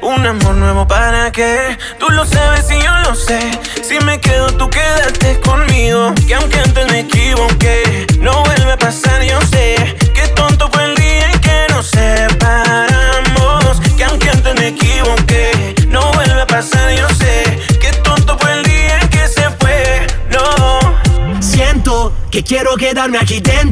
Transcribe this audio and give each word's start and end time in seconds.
Un 0.00 0.24
amor 0.24 0.54
nuevo 0.54 0.86
para 0.86 1.32
qué? 1.32 1.76
Tú 1.98 2.06
lo 2.10 2.24
sabes 2.24 2.70
y 2.70 2.80
yo 2.80 2.96
lo 2.98 3.12
sé. 3.16 3.40
Si 3.82 3.98
me 4.04 4.20
quedo, 4.20 4.46
tú 4.52 4.70
quédate 4.70 5.40
conmigo. 5.40 6.14
Que 6.28 6.34
aunque 6.36 6.60
antes 6.60 6.92
me 6.92 7.00
equivoqué, 7.00 8.06
no 8.20 8.44
vuelve 8.44 8.70
a 8.70 8.78
pasar, 8.78 9.20
yo 9.24 9.40
sé. 9.50 9.96
Qué 10.14 10.28
tonto 10.36 10.70
fue 10.70 10.84
el 10.84 10.94
día 10.94 11.28
en 11.32 11.40
que 11.40 11.66
nos 11.70 11.86
separamos. 11.88 13.80
Que 13.96 14.04
aunque 14.04 14.30
antes 14.30 14.54
me 14.54 14.68
equivoqué, 14.68 15.74
no 15.88 16.12
vuelve 16.12 16.40
a 16.40 16.46
pasar, 16.46 16.94
yo 16.94 17.08
sé. 17.08 17.58
Qué 17.80 17.90
tonto 18.04 18.38
fue 18.38 18.52
el 18.52 18.62
día 18.62 19.00
en 19.00 19.08
que 19.08 19.26
se 19.26 19.50
fue, 19.58 20.06
no. 20.30 21.40
Siento 21.40 22.12
que 22.30 22.44
quiero 22.44 22.76
quedarme 22.76 23.18
aquí 23.18 23.40
dentro, 23.40 23.71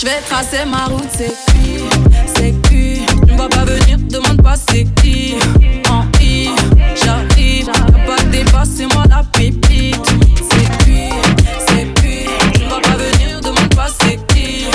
je 0.00 0.06
vais 0.06 0.20
tracer 0.28 0.64
ma 0.64 0.86
route. 0.86 1.08
C'est 1.10 1.34
qui? 1.52 1.80
C'est 2.36 2.52
qui? 2.68 3.00
Tu 3.26 3.32
me 3.32 3.36
vois 3.36 3.48
pas 3.48 3.64
venir, 3.64 3.98
demande 3.98 4.40
pas 4.42 4.54
c'est 4.56 4.84
qui. 5.02 5.34
En 5.90 6.04
I, 6.20 6.50
j'arrive. 6.94 7.70
Pas 8.52 8.64
c'est 8.64 8.86
moi 8.86 9.04
la 9.08 9.22
pépite. 9.32 9.96
C'est 10.50 10.84
qui? 10.84 11.10
C'est 11.66 11.86
qui? 12.00 12.26
Tu 12.54 12.64
me 12.64 12.68
vois 12.68 12.80
pas 12.80 12.96
venir, 12.96 13.40
demande 13.40 13.74
pas 13.74 13.88
c'est 14.00 14.18
qui. 14.32 14.66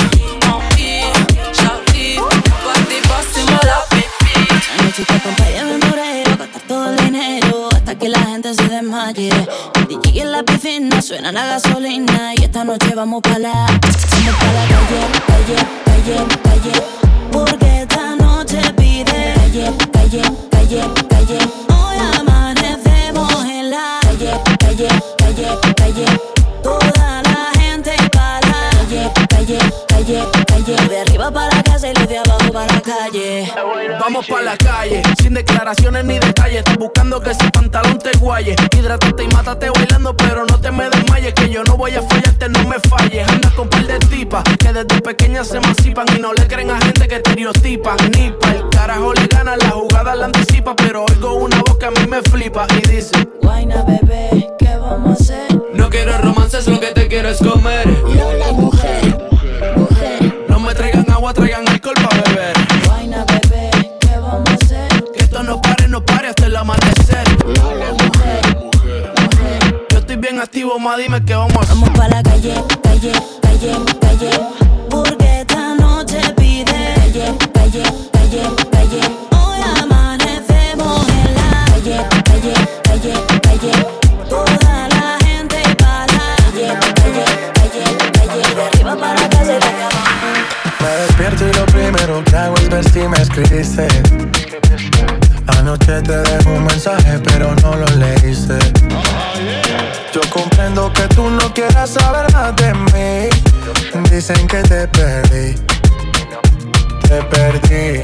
En 0.48 0.60
I, 0.78 1.04
j'arrive. 1.54 2.22
Pas 3.08 3.22
c'est 3.32 3.50
moi 3.50 3.60
la 3.64 3.80
pépite. 3.90 4.52
Anoche 4.78 5.06
te 5.06 5.14
acompañé 5.14 5.62
en 5.62 5.88
Morero, 5.88 6.38
gastar 6.38 6.96
dinero 6.98 7.70
hasta 7.72 7.96
que 7.96 8.08
la 8.10 8.20
gente 8.20 8.54
se 8.54 8.64
desmaye. 8.64 9.30
DJ 9.90 10.22
en 10.22 10.32
la 10.32 10.44
piscina 10.44 11.02
suena 11.02 11.32
la 11.32 11.46
gasolina 11.46 12.34
y 12.36 12.44
esta 12.44 12.64
noche 12.64 12.94
vamos 12.96 13.22
pa' 13.22 13.38
la, 13.38 13.63
Vamos 34.30 34.40
pa' 34.40 34.42
la 34.42 34.58
calle, 34.58 35.02
sin 35.22 35.34
declaraciones 35.34 36.06
ni 36.06 36.18
detalles. 36.20 36.60
Estás 36.60 36.78
buscando 36.78 37.20
que 37.20 37.32
ese 37.32 37.50
pantalón 37.52 37.98
te 37.98 38.18
guaye. 38.20 38.56
Hidrátate 38.78 39.24
y 39.24 39.28
mátate 39.28 39.70
bailando, 39.70 40.16
pero 40.16 40.46
no 40.46 40.60
te 40.60 40.72
me 40.72 40.90
desmayes. 40.90 41.34
Que 41.34 41.50
yo 41.50 41.64
no 41.64 41.76
voy 41.76 41.92
a 41.96 42.02
fallarte, 42.02 42.48
no 42.50 42.64
me 42.68 42.80
falles. 42.88 43.28
Andas 43.28 43.52
con 43.54 43.68
par 43.70 43.86
de 43.86 44.00
tipas 44.00 44.44
que 44.60 44.72
desde 44.72 45.02
pequeñas 45.02 45.48
se 45.48 45.58
emancipan 45.58 46.06
y 46.16 46.22
no 46.22 46.34
le 46.34 46.48
creen 46.48 46.70
a 46.70 46.80
gente 46.80 47.08
que 47.08 47.16
estereotipan. 47.16 47.98
Ni 48.16 48.28
el 48.28 48.70
carajo 48.72 49.14
le 49.14 49.28
gana, 49.28 49.58
la 49.58 49.72
jugada 49.72 50.16
la 50.16 50.26
anticipa. 50.26 50.76
Pero 50.76 51.06
oigo 51.06 51.34
una 51.34 51.58
voz 51.58 51.78
que 51.78 51.86
a 51.86 51.92
mí 51.92 52.08
me 52.08 52.22
flipa 52.22 52.66
y 52.78 52.88
dice: 52.88 53.28
Guayna, 53.42 53.84
bebé, 53.84 54.48
¿qué 54.58 54.78
vamos 54.78 55.20
a 55.20 55.24
hacer? 55.24 55.62
No 55.74 55.90
quiero 55.90 56.18
romances, 56.20 56.68
lo 56.68 56.80
que 56.80 56.92
te 56.92 57.08
quiero 57.08 57.28
es 57.30 57.40
comer. 57.40 57.88
Lola, 57.88 58.52
mujer, 58.54 59.18
mujer. 59.76 60.46
No 60.48 60.60
me 60.60 60.74
traigan 60.74 61.12
agua, 61.12 61.34
traigan 61.34 61.68
alcohol 61.68 61.96
activo, 70.64 70.80
ma, 70.80 70.98
dime 70.98 71.24
qué 71.26 71.36
vamos 71.36 71.58
a 71.58 71.62
hacer. 71.62 71.76
Vamos 71.76 72.00
pa' 72.00 72.08
la 72.08 72.24
calle, 72.24 72.54
calle, 72.84 73.12
calle, 73.42 73.72
calle. 74.00 74.30
Porque 74.90 75.42
esta 75.42 75.76
noche 75.76 76.20
pide 76.38 76.94
calle, 76.96 77.38
calle, 77.54 77.84
calle, 78.12 78.44
calle. 78.72 79.02
Hoy 79.32 79.60
amanecemos 79.82 81.08
en 81.10 81.36
la 81.36 81.66
calle, 81.68 81.98
calle, 82.24 82.54
calle, 82.84 83.14
calle. 83.42 83.72
Toda 84.30 84.88
la 84.90 85.18
gente 85.26 85.62
para 85.80 86.06
la 86.08 86.36
calle, 86.38 86.68
calle, 86.96 87.26
calle, 87.54 87.84
calle. 88.14 88.56
De 88.56 88.64
arriba 88.64 88.96
para 88.96 89.16
la 89.16 89.44
y 89.44 89.48
de 89.48 89.84
abajo. 89.84 90.32
Me 90.80 90.90
despierto 90.90 91.48
y 91.48 91.54
lo 91.54 91.66
primero 91.66 92.24
que 92.24 92.36
hago 92.36 92.56
es 92.56 92.70
ver 92.70 92.90
si 92.90 93.08
me 93.08 93.18
escribiste. 93.18 94.63
Anoche 95.66 96.02
te 96.02 96.18
dejé 96.18 96.50
un 96.50 96.66
mensaje, 96.66 97.20
pero 97.24 97.56
no 97.64 97.74
lo 97.78 97.86
leíste. 97.96 98.60
Yo 100.14 100.20
comprendo 100.30 100.92
que 100.92 101.04
tú 101.16 101.30
no 101.30 101.54
quieras 101.54 101.92
saber 101.92 102.30
más 102.34 102.54
de 102.58 102.74
mí. 102.74 103.30
Dicen 104.12 104.46
que 104.46 104.62
te 104.62 104.86
perdí, 104.90 105.56
te 107.08 107.24
perdí. 107.32 108.04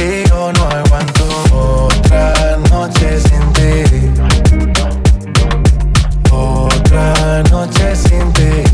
Y 0.00 0.26
yo 0.30 0.50
no 0.54 0.66
aguanto 0.70 1.26
otra 1.52 2.56
noche 2.70 3.20
sin 3.20 3.52
ti. 3.52 3.84
Otra 6.30 7.42
noche 7.50 7.94
sin 7.94 8.32
ti. 8.32 8.73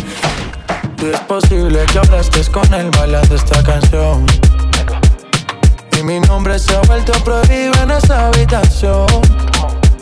Y 1.01 1.05
es 1.05 1.19
posible 1.21 1.83
que 1.91 1.97
ahora 1.97 2.21
con 2.51 2.73
él 2.75 2.91
bailando 2.91 3.35
esta 3.35 3.63
canción. 3.63 4.23
Y 5.97 6.03
mi 6.03 6.19
nombre 6.19 6.59
se 6.59 6.75
ha 6.75 6.81
vuelto 6.81 7.11
prohibido 7.23 7.73
en 7.81 7.89
esa 7.89 8.27
habitación. 8.27 9.07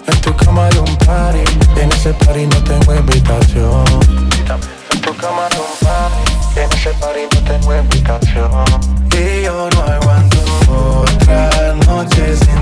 En 0.07 0.21
tu 0.21 0.35
cama 0.35 0.65
hay 0.65 0.77
un 0.77 0.97
party, 0.97 1.39
en 1.79 1.89
ese 1.93 2.13
party 2.13 2.47
no 2.47 2.63
tengo 2.63 2.95
invitación. 2.95 3.85
En 4.91 5.01
tu 5.01 5.15
cama 5.15 5.47
hay 5.49 5.57
un 5.57 5.87
party, 5.87 6.31
y 6.55 6.59
en 6.59 6.73
ese 6.73 6.89
party 6.95 7.21
no 7.33 7.41
tengo 7.49 7.75
invitación. 7.75 8.51
Y 9.13 9.43
yo 9.43 9.69
no 9.69 9.81
aguanto 9.83 10.39
otra 11.05 11.75
noche 11.87 12.35
sin 12.35 12.58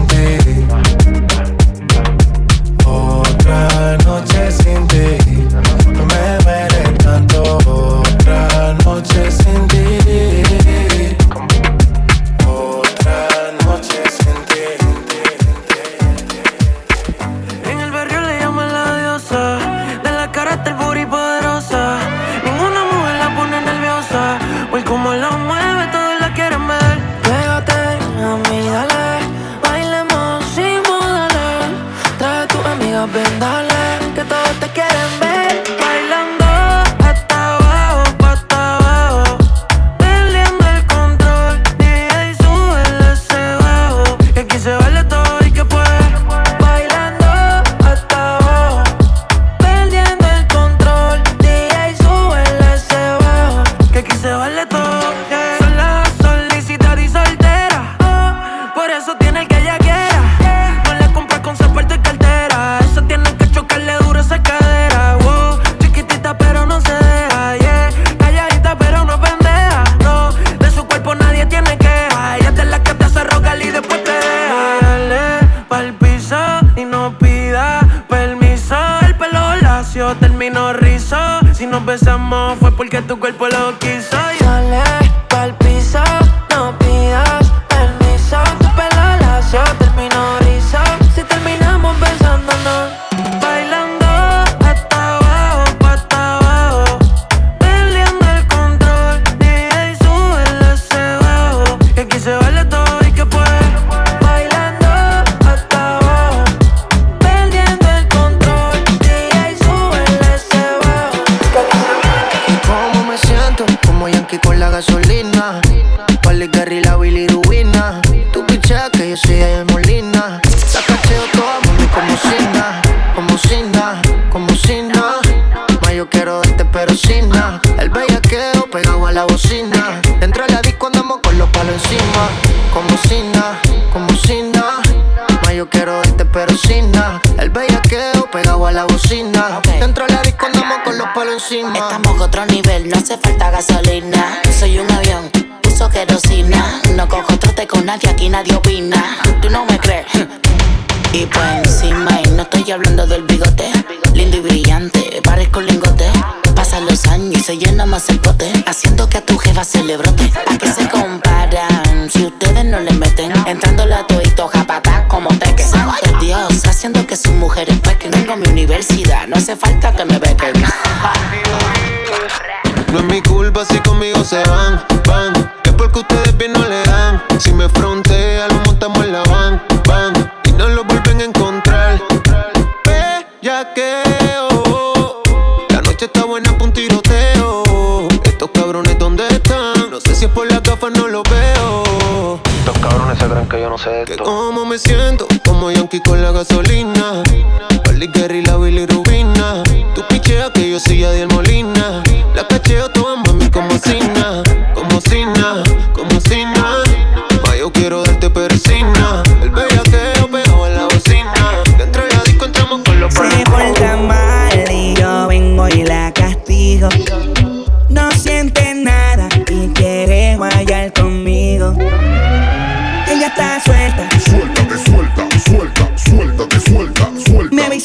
universidad, 169.37 169.59
no 169.61 169.66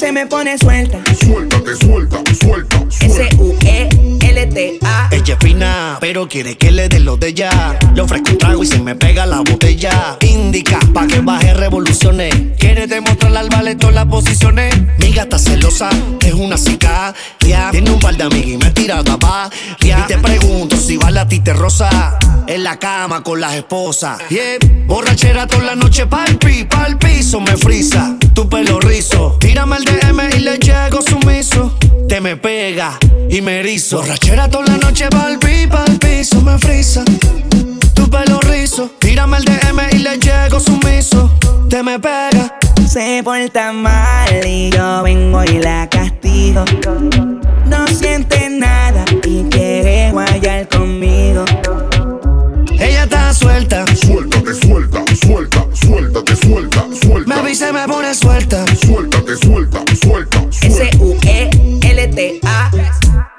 suelta. 0.02 0.12
me 0.12 0.26
pone 0.26 0.58
suelta. 0.58 1.00
Suéltate, 1.14 1.76
suelta, 1.76 2.22
suelta, 2.40 2.84
suelta. 2.88 3.24
S-U-E-L-T-A. 3.28 5.08
Ella 5.12 5.34
es 5.34 5.38
fina, 5.40 5.98
pero 6.00 6.28
quiere 6.28 6.56
que 6.56 6.72
le 6.72 6.88
dé 6.88 6.98
lo 6.98 7.16
de 7.16 7.28
ella. 7.28 7.78
Le 7.94 8.02
ofrezco 8.02 8.32
un 8.32 8.38
trago 8.38 8.62
y 8.62 8.66
se 8.66 8.80
me 8.80 8.94
pega 8.96 9.26
la 9.26 9.38
botella. 9.40 10.16
Indica 10.22 10.78
pa' 10.92 11.06
que 11.06 11.20
baje 11.20 11.54
revoluciones. 11.54 12.34
Quiere 12.58 12.86
demostrarle 12.86 13.38
al 13.38 13.48
ballet 13.48 13.78
todas 13.78 13.94
las 13.94 14.06
posiciones. 14.06 14.74
Mi 14.98 15.12
gata 15.12 15.38
celosa, 15.38 15.90
es 16.20 16.34
una 16.34 16.56
Tiene 17.42 17.90
un 17.90 17.98
par 17.98 18.16
de 18.16 18.24
amigas 18.24 18.48
y 18.48 18.56
me 18.56 18.70
tira 18.70 19.00
a 19.00 19.50
Y 19.80 19.90
te 20.06 20.18
pregunto 20.18 20.76
si 20.76 20.96
vale 20.96 21.20
a 21.20 21.26
ti 21.26 21.40
te 21.40 21.52
rosa. 21.52 22.18
En 22.46 22.62
la 22.64 22.78
cama 22.78 23.22
con 23.22 23.40
las 23.40 23.54
esposas. 23.54 24.18
Yeah. 24.28 24.58
Borrachera 24.86 25.46
toda 25.46 25.64
la 25.64 25.74
noche 25.74 26.06
pa'l 26.06 26.38
pi, 26.38 26.64
pa'l 26.64 26.98
piso 26.98 27.40
me 27.40 27.56
frisa. 27.56 28.16
Tu 28.34 28.48
pelo 28.48 28.78
rizo. 28.80 29.36
Tírame 29.40 29.76
el 29.76 29.84
DM 29.84 30.20
y 30.36 30.40
le 30.40 30.58
llego 30.58 31.00
sumiso. 31.02 31.76
Te 32.08 32.20
me 32.20 32.36
pega 32.36 32.98
y 33.28 33.40
me 33.40 33.60
erizo. 33.60 33.98
Borrachera 33.98 34.48
toda 34.48 34.66
la 34.66 34.76
noche 34.76 35.08
pa'l 35.08 35.38
pi, 35.38 35.66
pa'l 35.66 35.98
piso 35.98 36.40
me 36.42 36.58
frisa. 36.58 37.04
Tu 37.94 38.08
pelo 38.10 38.40
rizo. 38.40 38.90
Tírame 38.98 39.38
el 39.38 39.44
DM 39.44 39.80
y 39.92 39.98
le 39.98 40.18
llego 40.18 40.60
sumiso. 40.60 41.30
Te 41.68 41.82
me 41.82 41.98
pega. 41.98 42.58
Se 42.88 43.22
porta 43.24 43.72
mal 43.72 44.46
y 44.46 44.70
yo 44.70 45.02
vengo 45.02 45.42
y 45.44 45.58
la 45.58 45.88
castigo. 45.88 46.64
No 47.92 47.98
siente 47.98 48.48
nada 48.48 49.04
y 49.22 49.42
quiere 49.50 50.10
guayar 50.12 50.66
conmigo. 50.68 51.44
Ella 52.80 53.02
está 53.04 53.34
suelta. 53.34 53.84
Suéltate, 53.94 54.54
suelta, 54.54 55.04
suelta, 55.14 55.66
suéltate, 55.74 56.36
suelta, 56.36 56.86
Me 56.88 56.96
suelta. 56.96 57.38
avisa 57.38 57.68
y 57.68 57.72
me 57.74 57.86
pone 57.86 58.14
suelta. 58.14 58.64
Suéltate, 58.76 59.36
suelta, 59.36 59.84
suelta, 60.02 60.38
suelta. 60.50 60.84
S-U-E-L-T-A. 60.86 62.70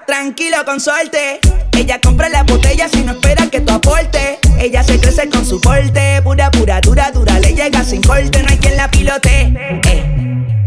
Tranquilo 0.05 0.57
con 0.65 0.79
suerte. 0.79 1.39
Ella 1.75 1.99
compra 1.99 2.29
la 2.29 2.43
botella 2.43 2.87
si 2.87 3.01
no 3.01 3.13
espera 3.13 3.47
que 3.49 3.59
tú 3.61 3.73
aporte. 3.73 4.37
Ella 4.59 4.83
se 4.83 4.99
crece 4.99 5.29
con 5.29 5.43
su 5.47 5.59
porte. 5.61 6.21
Pura, 6.21 6.51
pura, 6.51 6.79
dura, 6.79 7.09
dura. 7.11 7.39
Le 7.39 7.55
llega 7.55 7.83
sin 7.83 8.03
corte. 8.03 8.43
No 8.43 8.49
hay 8.49 8.57
quien 8.59 8.77
la 8.77 8.91
pilote. 8.91 9.51
Eh, 9.87 10.03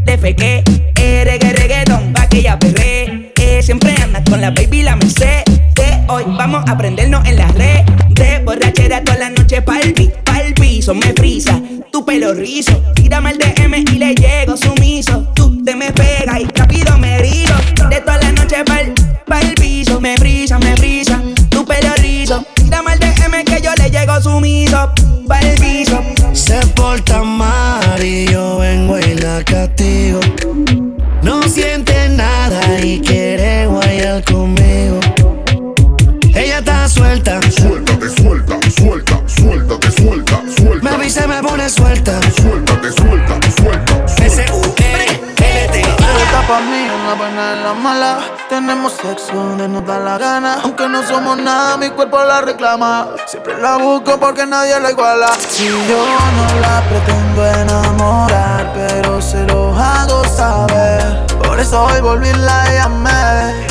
de 0.05 0.18
feque. 0.18 0.64
Eh, 0.96 1.22
reggae, 1.25 1.53
reggaeton. 1.53 2.12
Pa' 2.12 2.29
que 2.29 2.38
ella 2.38 2.59
perre. 2.59 3.06
Siempre 3.66 3.96
anda 4.00 4.22
con 4.22 4.40
la 4.40 4.52
baby, 4.52 4.83
la 4.83 4.94
merced. 4.94 5.42
Hoy 6.07 6.22
vamos 6.38 6.62
a 6.68 6.79
prendernos 6.79 7.26
en 7.26 7.35
la 7.35 7.48
red. 7.48 7.85
De 8.11 8.38
borrachera 8.44 9.02
toda 9.02 9.18
la 9.18 9.31
noche 9.31 9.61
pa'l 9.61 9.92
pi, 9.92 10.09
pa'l 10.22 10.55
piso. 10.55 10.94
Me 10.94 11.12
frisa. 11.14 11.61
Tu 11.90 12.05
pelo 12.07 12.33
rizo. 12.33 12.81
Tírame 12.94 13.33
el 13.33 13.38
DM 13.38 13.74
y 13.74 13.98
le 13.98 14.14
llego 14.14 14.57
sumiso. 14.57 15.26
Tú 15.35 15.64
te 15.64 15.74
me 15.74 15.90
pegas 15.90 16.42
y 16.42 16.44
rápido 16.44 16.96
me 16.96 17.16
erizo. 17.16 17.55
De 17.90 18.00
toda 18.02 18.18
la 18.18 18.31
noche 18.31 18.62
pa'l, 18.64 18.94
pa'l 19.26 19.52
piso. 19.57 20.00
Me 20.00 20.14
brisa, 20.14 20.61
me 20.61 20.72
brisa. 20.74 21.20
Tu 21.48 21.66
pelo 21.66 21.92
rizo. 21.96 22.46
Tírame 22.55 22.92
el 22.92 23.00
DM 23.00 23.44
que 23.44 23.61
yo 23.61 23.72
le 23.79 23.90
llego 23.90 24.22
sumiso. 24.22 24.92
Pa'l 25.26 25.55
piso. 25.59 26.05
Se 26.35 26.64
porta 26.76 27.20
mal 27.24 27.83
la 47.07 47.14
buena 47.14 47.53
en 47.53 47.62
la 47.62 47.75
mala. 47.75 48.19
Tenemos 48.49 48.92
sexo 48.92 49.33
donde 49.35 49.69
nos 49.69 49.87
da 49.87 49.99
la 49.99 50.19
gana. 50.19 50.59
Aunque 50.64 50.88
no 50.88 51.03
somos 51.03 51.38
nada, 51.38 51.77
mi 51.77 51.88
cuerpo 51.90 52.19
la 52.23 52.40
reclama. 52.40 53.09
Siempre 53.27 53.57
la 53.59 53.77
busco 53.77 54.19
porque 54.19 54.45
nadie 54.47 54.79
la 54.81 54.90
iguala. 54.90 55.29
Y 55.59 55.66
yo 55.88 56.05
no 56.37 56.61
la 56.61 56.83
pretendo 56.88 57.47
enamorar, 57.47 58.73
pero 58.75 59.21
se 59.21 59.45
lo 59.45 59.75
hago 59.75 60.25
saber. 60.25 61.27
Por 61.45 61.61
eso 61.61 61.85
hoy 61.85 62.01
volví 62.01 62.33
la 62.33 62.64
llamé. 62.73 63.66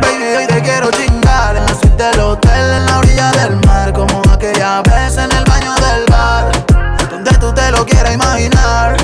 Baby, 0.00 0.36
hoy 0.38 0.46
te 0.46 0.62
quiero 0.62 0.90
chingar 0.90 1.56
En 1.56 1.66
la 1.66 1.74
suite 1.74 2.02
del 2.02 2.20
hotel, 2.20 2.72
en 2.76 2.86
la 2.86 2.98
orilla 2.98 3.30
del 3.32 3.56
mar 3.66 3.92
Como 3.92 4.22
aquella 4.32 4.82
vez 4.82 5.16
en 5.16 5.30
el 5.30 5.44
baño 5.44 5.74
del 5.74 6.04
bar 6.06 6.50
Donde 7.10 7.30
tú 7.38 7.52
te 7.52 7.70
lo 7.70 7.84
quieras 7.84 8.14
imaginar 8.14 8.96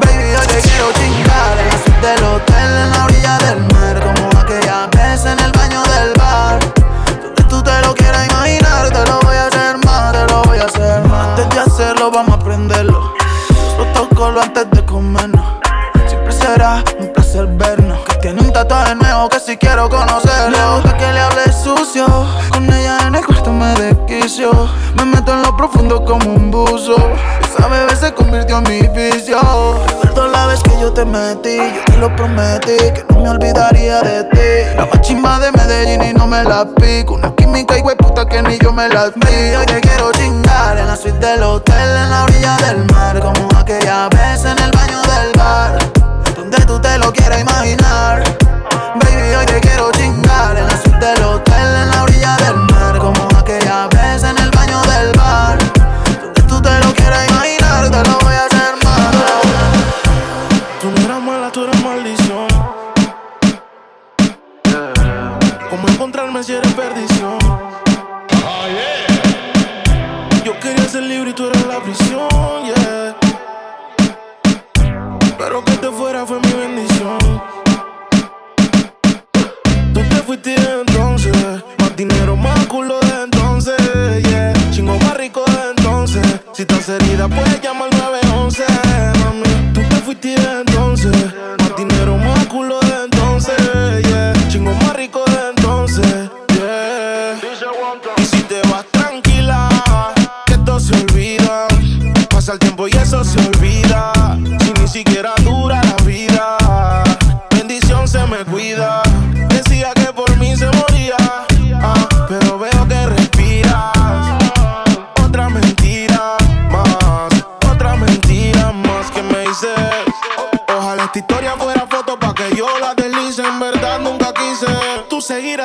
Baby, 0.00 0.34
hoy 0.38 0.46
te 0.46 0.60
quiero 0.60 0.92
chingar 0.92 1.87
del 2.00 2.24
hotel, 2.24 2.70
en 2.84 2.90
la 2.90 3.04
orilla 3.04 3.38
del 3.38 3.60
mar 3.72 4.00
Como 4.00 4.40
aquella 4.40 4.86
vez 4.88 5.24
en 5.24 5.38
el 5.40 5.52
baño 5.52 5.82
del 5.82 6.12
bar 6.14 6.58
Donde 7.22 7.42
tú 7.44 7.62
te 7.62 7.80
lo 7.82 7.94
quieras 7.94 8.28
imaginar 8.28 8.88
Te 8.90 9.06
lo 9.06 9.20
voy 9.20 9.36
a 9.36 9.46
hacer 9.46 9.78
más, 9.84 10.12
te 10.12 10.32
lo 10.32 10.42
voy 10.42 10.58
a 10.58 10.64
hacer 10.64 11.04
más 11.04 11.28
Antes 11.28 11.48
de 11.50 11.60
hacerlo, 11.60 12.10
vamos 12.10 12.32
a 12.32 12.40
aprenderlo 12.40 13.14
Protocolo 13.76 14.40
antes 14.40 14.70
de 14.70 14.84
comernos 14.84 15.44
Siempre 16.08 16.32
será 16.32 16.82
un 16.98 17.12
placer 17.12 17.46
vernos. 17.46 17.98
Que 18.06 18.16
tiene 18.16 18.40
un 18.40 18.50
tatuaje 18.50 18.94
nuevo 18.94 19.28
que 19.28 19.38
si 19.40 19.58
quiero 19.58 19.90
conocerlo. 19.90 20.76
Gusta 20.76 20.96
que 20.96 21.12
le 21.12 21.20
hable 21.20 21.52
sucio. 21.52 22.06
Con 22.50 22.72
ella 22.72 22.98
en 23.06 23.14
el 23.14 23.26
cuarto 23.26 23.52
me 23.52 23.74
desquicio. 23.74 24.50
Me 24.96 25.04
meto 25.04 25.34
en 25.34 25.42
lo 25.42 25.54
profundo 25.56 26.02
como 26.04 26.32
un 26.32 26.50
buzo. 26.50 26.96
Esa 27.42 27.68
bebé 27.68 27.94
se 27.94 28.14
convirtió 28.14 28.58
en 28.58 28.64
mi 28.64 28.88
vicio. 28.88 29.38
Recuerdo 30.02 30.28
la 30.28 30.46
vez 30.46 30.62
que 30.62 30.80
yo 30.80 30.92
te 30.92 31.04
metí 31.04 31.58
lo 31.98 32.14
prometí 32.14 32.76
Que 32.94 33.04
no 33.10 33.20
me 33.20 33.28
olvidaría 33.30 34.00
de 34.02 34.24
ti. 34.24 34.76
La 34.76 34.86
más 34.86 35.00
chimba 35.00 35.38
de 35.40 35.52
Medellín 35.52 36.02
y 36.02 36.12
no 36.12 36.26
me 36.26 36.42
la 36.44 36.64
pico. 36.64 37.14
Una 37.14 37.34
química 37.34 37.76
y 37.78 37.82
puta 37.96 38.26
que 38.26 38.42
ni 38.42 38.58
yo 38.58 38.72
me 38.72 38.88
la 38.88 39.10
vi 39.10 39.54
Hoy 39.56 39.66
te 39.66 39.80
quiero 39.80 40.12
chingar 40.12 40.78
en 40.78 40.86
la 40.86 40.96
suite 40.96 41.18
del 41.18 41.42
hotel 41.42 41.96
En 41.96 42.10
la 42.10 42.24
orilla 42.24 42.56
del 42.58 42.84
mar 42.92 43.18
Como 43.20 43.48
aquella 43.58 44.08
vez 44.08 44.44
en 44.44 44.58
el 44.58 44.70
baño 44.70 45.00
del 45.02 45.32
bar 45.36 45.78
Donde 46.36 46.58
tú 46.66 46.80
te 46.80 46.98
lo 46.98 47.12
quieras 47.12 47.40
imaginar. 47.40 48.22
Baby, 49.00 49.34
hoy 49.34 49.46
te 49.46 49.60
quiero 49.60 49.90
chingar 49.92 50.56
en 50.56 50.66
la 50.66 50.76
suite 50.82 51.04
del 51.04 51.22
hotel 51.24 51.76
En 51.82 51.90
la 51.90 52.02
orilla 52.02 52.36
del 52.36 52.56
mar. 52.56 52.87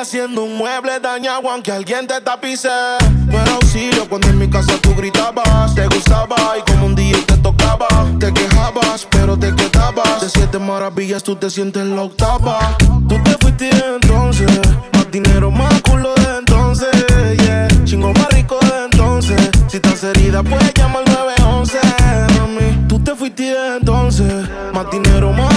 Haciendo 0.04 0.44
un 0.44 0.58
mueble 0.58 1.00
dañado 1.00 1.48
aunque 1.48 1.72
alguien 1.72 2.06
te 2.06 2.20
tapice. 2.20 2.68
No 3.26 3.40
era 3.40 3.54
auxilio 3.54 4.06
cuando 4.06 4.28
en 4.28 4.38
mi 4.38 4.50
casa 4.50 4.74
tú 4.82 4.94
gritabas. 4.94 5.74
Te 5.74 5.86
gustaba 5.86 6.36
y 6.58 6.70
como 6.70 6.88
un 6.88 6.94
día 6.94 7.16
te 7.26 7.38
tocaba. 7.38 7.88
Te 8.20 8.30
quejabas, 8.30 9.08
pero 9.10 9.34
te 9.38 9.54
quedabas. 9.54 10.20
De 10.20 10.28
siete 10.28 10.58
maravillas 10.58 11.22
tú 11.22 11.36
te 11.36 11.48
sientes 11.48 11.86
la 11.86 12.02
octava. 12.02 12.76
Tú 13.08 13.16
te 13.24 13.30
fuiste 13.38 13.70
entonces. 13.70 14.60
Más 14.92 15.10
dinero, 15.10 15.50
más 15.50 15.80
culo 15.80 16.12
de 16.16 16.38
entonces. 16.38 16.90
Yeah. 17.38 17.68
Chingo 17.86 18.12
más 18.12 18.28
rico 18.28 18.58
de 18.60 18.84
entonces. 18.84 19.50
Si 19.68 19.78
estás 19.78 20.04
herida, 20.04 20.42
puedes 20.42 20.74
llamar 20.74 21.02
al 21.06 21.14
911. 21.14 21.78
Mami, 22.38 22.88
tú 22.88 23.02
te 23.02 23.14
fuiste 23.14 23.56
entonces. 23.78 24.30
Más 24.74 24.90
dinero, 24.90 25.32
más 25.32 25.53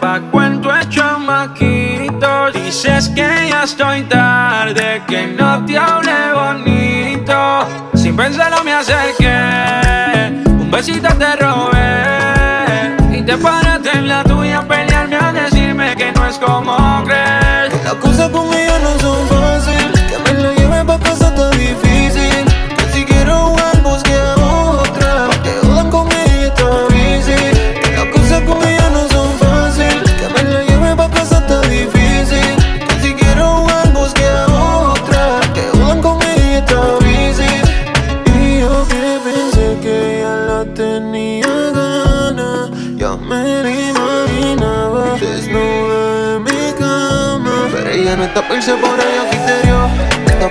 pa' 0.00 0.20
cuento 0.30 0.74
hecho 0.74 1.18
maquito 1.18 2.50
Dices 2.52 3.08
que 3.10 3.48
ya 3.50 3.64
estoy 3.64 4.02
tarde, 4.04 5.02
que 5.06 5.26
no 5.26 5.64
te 5.64 5.76
hablé 5.78 6.32
bonito. 6.32 7.66
Sin 7.94 8.16
pensarlo 8.16 8.62
me 8.64 8.72
acerqué, 8.72 10.42
un 10.46 10.70
besito 10.70 11.08
te 11.14 11.36
robé. 11.36 13.18
Y 13.18 13.22
te 13.22 13.36
paraste 13.36 13.90
en 13.96 14.08
la 14.08 14.24
tuya 14.24 14.62
pelearme 14.66 15.16
a 15.16 15.32
decirme 15.32 15.94
que 15.96 16.12
no 16.12 16.26
es 16.26 16.38
como 16.38 16.76
crees. 17.04 17.84
Las 17.84 17.94
cosas 17.94 18.30
con 18.30 18.48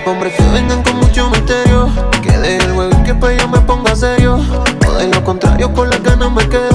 hombres 0.06 0.34
que 0.34 0.44
vengan 0.44 0.84
con 0.84 0.98
mucho 0.98 1.30
misterio. 1.30 1.90
Que 2.22 2.38
de 2.38 2.58
el 2.58 3.00
y 3.00 3.04
que 3.04 3.16
pa' 3.16 3.34
yo 3.34 3.48
me 3.48 3.60
ponga 3.62 3.96
serio. 3.96 4.40
O 4.88 4.92
de 4.94 5.08
lo 5.08 5.24
contrario, 5.24 5.74
con 5.74 5.90
las 5.90 6.02
ganas 6.04 6.32
me 6.32 6.48
quedo. 6.50 6.73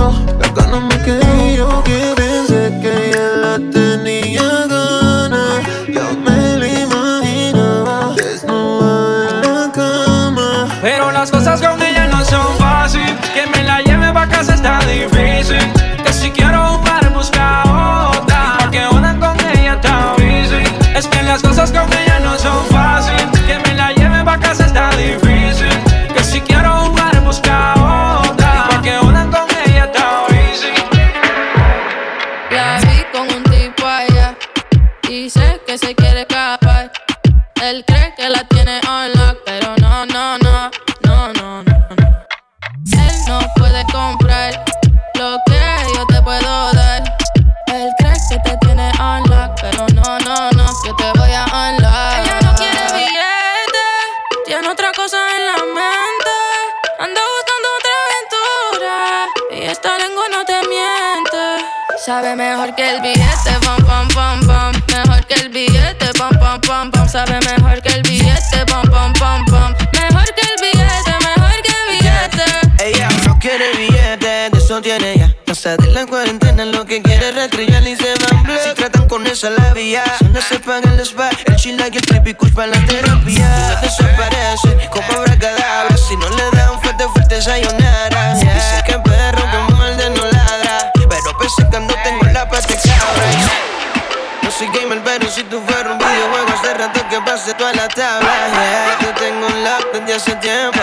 Rato 97.29 97.45
que 97.45 97.53
pase 97.53 97.55
toda 97.55 97.73
la 97.75 97.89
tabla. 97.89 98.29
Yeah, 98.53 98.99
yo 99.01 99.15
tengo 99.15 99.47
un 99.47 99.65
lock 99.65 99.93
desde 99.93 100.15
hace 100.15 100.35
tiempo. 100.37 100.81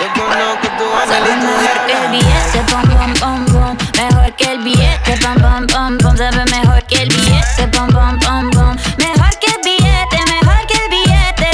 Yo 0.00 0.22
conozco 0.22 0.68
tu 0.78 0.84
Sabe 1.08 1.36
mejor 1.36 1.86
que 1.86 1.92
el 1.92 2.10
billete, 2.10 2.60
pom, 2.70 2.82
pom, 2.82 3.14
pom, 3.14 3.46
pom. 3.46 3.76
Mejor 3.96 4.36
que 4.36 4.52
el 4.52 4.58
billete, 4.60 5.16
pom, 5.22 5.34
pom, 5.36 5.66
pom, 5.66 5.98
pom. 5.98 6.16
Sabe 6.16 6.44
mejor 6.50 6.82
que 6.86 7.02
el 7.02 7.08
billete, 7.08 7.68
pom, 7.68 7.88
pom, 7.88 8.18
pom, 8.18 8.50
pom. 8.50 8.76
Mejor 8.98 9.38
que 9.38 9.46
el 9.46 9.60
billete, 9.64 10.18
mejor 10.28 10.66
que 10.66 10.74
el 10.74 10.90
billete. 10.90 11.50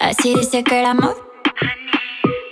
Así 0.00 0.34
dice 0.34 0.64
que 0.64 0.80
el 0.80 0.86
amor 0.86 1.16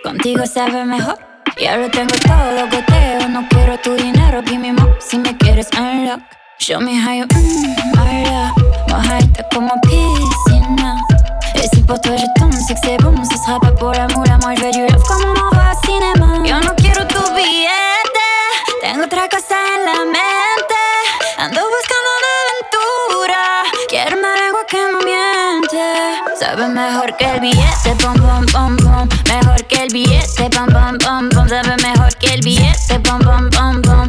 contigo 0.02 0.46
sabe 0.46 0.84
mejor. 0.84 1.18
Ya 1.60 1.76
lo 1.76 1.90
tengo 1.90 2.14
todo 2.26 2.52
lo 2.52 2.68
que 2.68 2.82
tengo. 2.82 3.28
No 3.28 3.48
quiero 3.48 3.78
tu 3.78 3.94
dinero, 3.94 4.42
give 4.44 4.58
me 4.58 4.72
more. 4.72 4.96
Si 5.00 5.18
me 5.18 5.36
quieres 5.36 5.68
unlock, 5.76 6.20
show 6.60 6.80
me 6.80 6.94
how 6.94 7.14
you, 7.14 7.26
mm, 7.26 7.96
my 7.96 8.24
love. 8.24 8.58
Mojarte 8.88 9.44
como 9.53 9.72
piscina. 9.83 10.96
Et 11.55 11.68
si 11.74 11.83
pour 11.83 12.01
toi 12.01 12.16
je 12.16 12.27
tombe, 12.40 12.53
c'est 12.55 12.74
que 12.74 12.81
c'est 12.83 12.96
bon. 13.03 13.14
Ce 13.24 13.37
sera 13.37 13.59
pas 13.61 13.72
pour 13.72 13.92
l'amour, 13.92 14.24
là, 14.27 14.38
moi 14.42 14.55
je 14.57 14.62
veux 14.64 14.70
du 14.70 14.81
love 14.81 15.03
comme 15.03 15.35
on 15.37 15.57
va 15.57 15.72
au 15.72 15.87
cinéma. 15.87 16.46
Yo 16.46 16.61
no 16.61 16.74
quiero 16.77 17.07
tu 17.07 17.20
billete, 17.35 18.29
tengo 18.83 19.05
otra 19.05 19.29
cosa 19.29 19.57
en 19.74 19.85
la 19.87 20.05
mente. 20.05 20.83
Ando 21.38 21.61
buscando 21.61 22.09
una 22.18 22.33
aventura, 22.44 23.42
quiero 23.88 24.18
una 24.18 24.35
lengua 24.37 24.64
que 24.68 24.79
no 24.92 24.98
miente. 25.05 25.85
Sabe 26.38 26.68
mejor 26.68 27.16
que 27.16 27.24
el 27.27 27.40
billete, 27.40 27.94
pom 28.03 28.14
pom 28.14 28.46
pom 28.53 28.77
pom. 28.77 29.09
Mejor 29.29 29.64
que 29.66 29.83
el 29.83 29.92
billete, 29.92 30.51
pom 30.51 30.66
pom 30.66 30.98
pom 30.98 31.29
pom. 31.31 31.48
Sabe 31.48 31.77
mejor 31.83 32.14
que 32.16 32.35
el 32.35 32.40
billete, 32.40 33.01
pom 33.01 33.20
pom 33.20 33.51
pom 33.51 33.83
pom. 33.83 34.09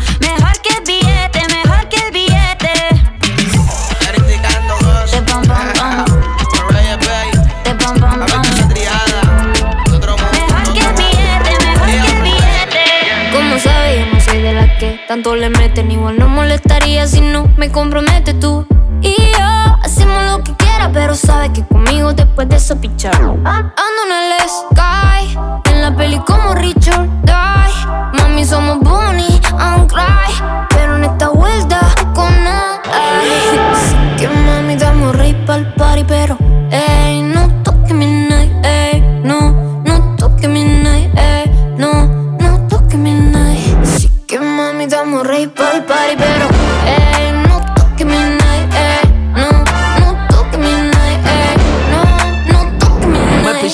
Tanto 15.10 15.36
le 15.36 15.50
meten. 15.50 15.89
Igual 15.89 16.19
no 16.19 16.30
molestaría 16.30 17.08
si 17.08 17.19
no 17.19 17.52
me 17.58 17.72
compromete 17.72 18.36
tú. 18.36 18.67
Y 19.02 19.15
yo 19.15 19.78
hacemos 19.84 20.24
lo 20.26 20.43
que 20.43 20.54
quiera, 20.54 20.91
pero 20.93 21.15
sabes 21.15 21.50
que 21.50 21.65
conmigo 21.65 22.13
después 22.13 22.48
de 22.48 22.58
eso 22.58 22.80
pichar. 22.80 23.15
Ando 23.15 24.02
en 24.06 24.34
el 24.39 24.48
sky, 24.48 25.36
en 25.72 25.82
la 25.82 25.95
peli 25.95 26.19
como 26.19 26.54
Richard 26.54 27.08
Die. 27.24 28.22
Mami, 28.22 28.45
somos 28.45 28.80
Bonnie 28.82 29.41
and 29.58 29.88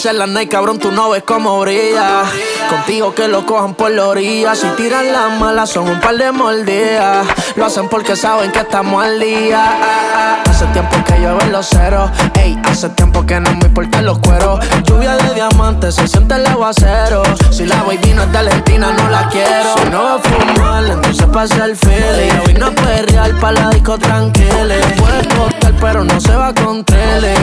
puse 0.05 0.13
la 0.13 0.27
night, 0.27 0.51
cabrón, 0.51 0.77
tú 0.77 0.91
no 0.91 1.09
ves 1.09 1.23
cómo 1.25 1.59
brilla. 1.61 2.23
Contigo 2.69 3.15
que 3.15 3.27
lo 3.27 3.45
cojan 3.45 3.73
por 3.73 3.89
la 3.89 4.07
orilla. 4.07 4.53
Si 4.53 4.67
tiran 4.77 5.11
las 5.11 5.39
malas, 5.39 5.71
son 5.71 5.87
un 5.89 5.99
par 5.99 6.15
de 6.15 6.31
mordidas. 6.31 7.25
Lo 7.55 7.65
hacen 7.65 7.89
porque 7.89 8.15
saben 8.15 8.51
que 8.51 8.59
estamos 8.59 9.03
al 9.03 9.19
día. 9.19 10.41
Hace 10.47 10.65
tiempo 10.67 10.95
que 11.05 11.19
llueven 11.19 11.51
los 11.51 11.67
ceros. 11.67 12.11
Ey, 12.35 12.59
hace 12.65 12.89
tiempo 12.89 13.25
que 13.25 13.39
no 13.39 13.51
me 13.55 13.65
importan 13.65 14.05
los 14.05 14.19
cueros. 14.19 14.59
Lluvia 14.83 15.15
de 15.17 15.33
diamantes, 15.33 15.95
se 15.95 16.07
siente 16.07 16.35
el 16.35 16.45
aguacero. 16.45 17.23
Si 17.49 17.65
la 17.65 17.81
baby 17.83 18.13
no 18.13 18.23
es 18.23 18.31
de 18.31 18.37
Argentina, 18.37 18.91
no 18.91 19.09
la 19.09 19.27
quiero. 19.29 19.75
Si 19.77 19.89
no 19.89 20.03
va 20.03 20.15
a 20.15 20.19
fumar, 20.19 20.85
entonces 20.85 21.25
pasa 21.33 21.65
el 21.65 21.75
feeling. 21.75 22.39
Hoy 22.45 22.53
no 22.55 22.71
puede 22.73 23.01
real 23.03 23.35
pa' 23.39 23.51
la 23.51 23.69
disco 23.69 23.97
tranquila. 23.97 24.75
Puede 24.97 25.27
costar, 25.35 25.73
pero 25.81 26.03
no 26.03 26.19
se 26.19 26.35
va 26.35 26.53
con 26.53 26.83
tele. 26.83 27.33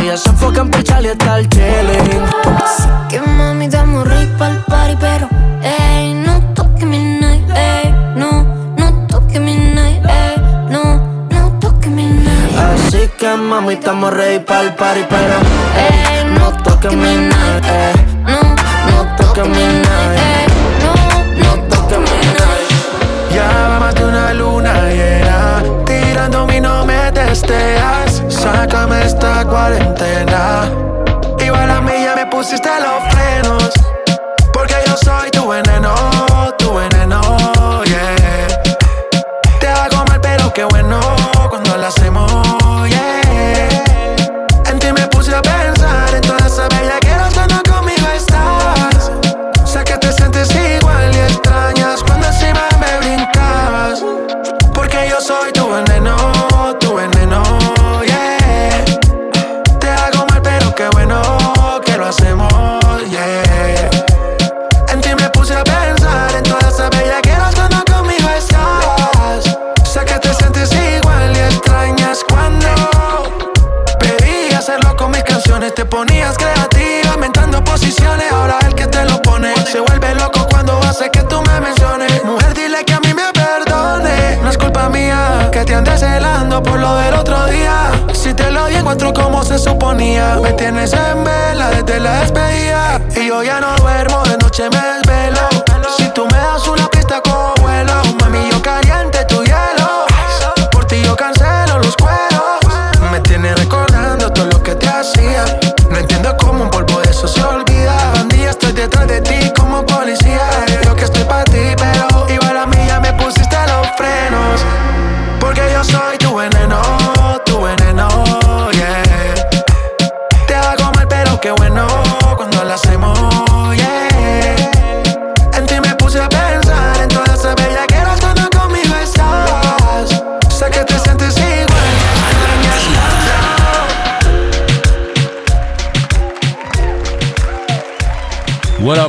Ella 0.00 0.16
se 0.16 0.30
enfoca 0.30 0.60
en 0.60 0.70
pichar 0.70 1.04
y 1.04 1.08
está 1.08 1.38
el 1.38 1.48
chilling. 2.06 2.22
Así 2.62 2.88
que 3.08 3.20
mami, 3.20 3.66
estamos 3.66 4.06
rey 4.08 4.26
pa'l 4.38 4.64
party, 4.66 4.96
pero 5.00 5.28
ey, 5.62 6.14
no 6.14 6.40
toque 6.54 6.86
mi 6.86 6.98
night, 6.98 7.48
ey, 7.54 7.92
no, 8.16 8.44
no 8.76 9.06
toque 9.06 9.40
mi 9.40 9.56
night, 9.56 10.04
ey, 10.04 10.36
no, 10.70 10.82
no 11.30 11.52
toque 11.60 11.88
mi 11.88 12.04
night. 12.06 12.58
Así 12.58 13.08
que 13.18 13.36
mami, 13.36 13.74
estamos 13.74 14.12
ready 14.12 14.38
pa'l 14.40 14.74
party, 14.74 15.04
pero 15.08 15.36
ey, 15.76 16.24
no 16.38 16.52
toques 16.62 16.94
mi 16.94 17.16
night, 17.16 17.64
ey, 17.64 17.94
no, 18.24 18.40
no 18.88 19.16
toques 19.16 19.48
mi 19.48 19.64
night, 19.64 20.18
ey, 20.30 20.46
no, 20.82 20.92
no 21.42 21.62
toque 21.68 21.98
mi 21.98 22.18
night. 22.38 22.70
Ya 23.34 23.78
más 23.80 23.94
de 23.94 24.04
una 24.04 24.32
luna 24.32 24.72
llena 24.88 25.62
Tirándome 25.84 26.56
y 26.56 26.60
no 26.62 26.86
me 26.86 27.12
testeas 27.12 28.22
Sácame 28.28 29.04
esta 29.04 29.44
cuarentena 29.44 30.70
pusiste 32.36 32.68
los 32.80 33.14
frenos 33.14 33.72
Porque 34.52 34.74
yo 34.86 34.94
soy 34.98 35.30
tu 35.30 35.48
veneno, 35.48 35.65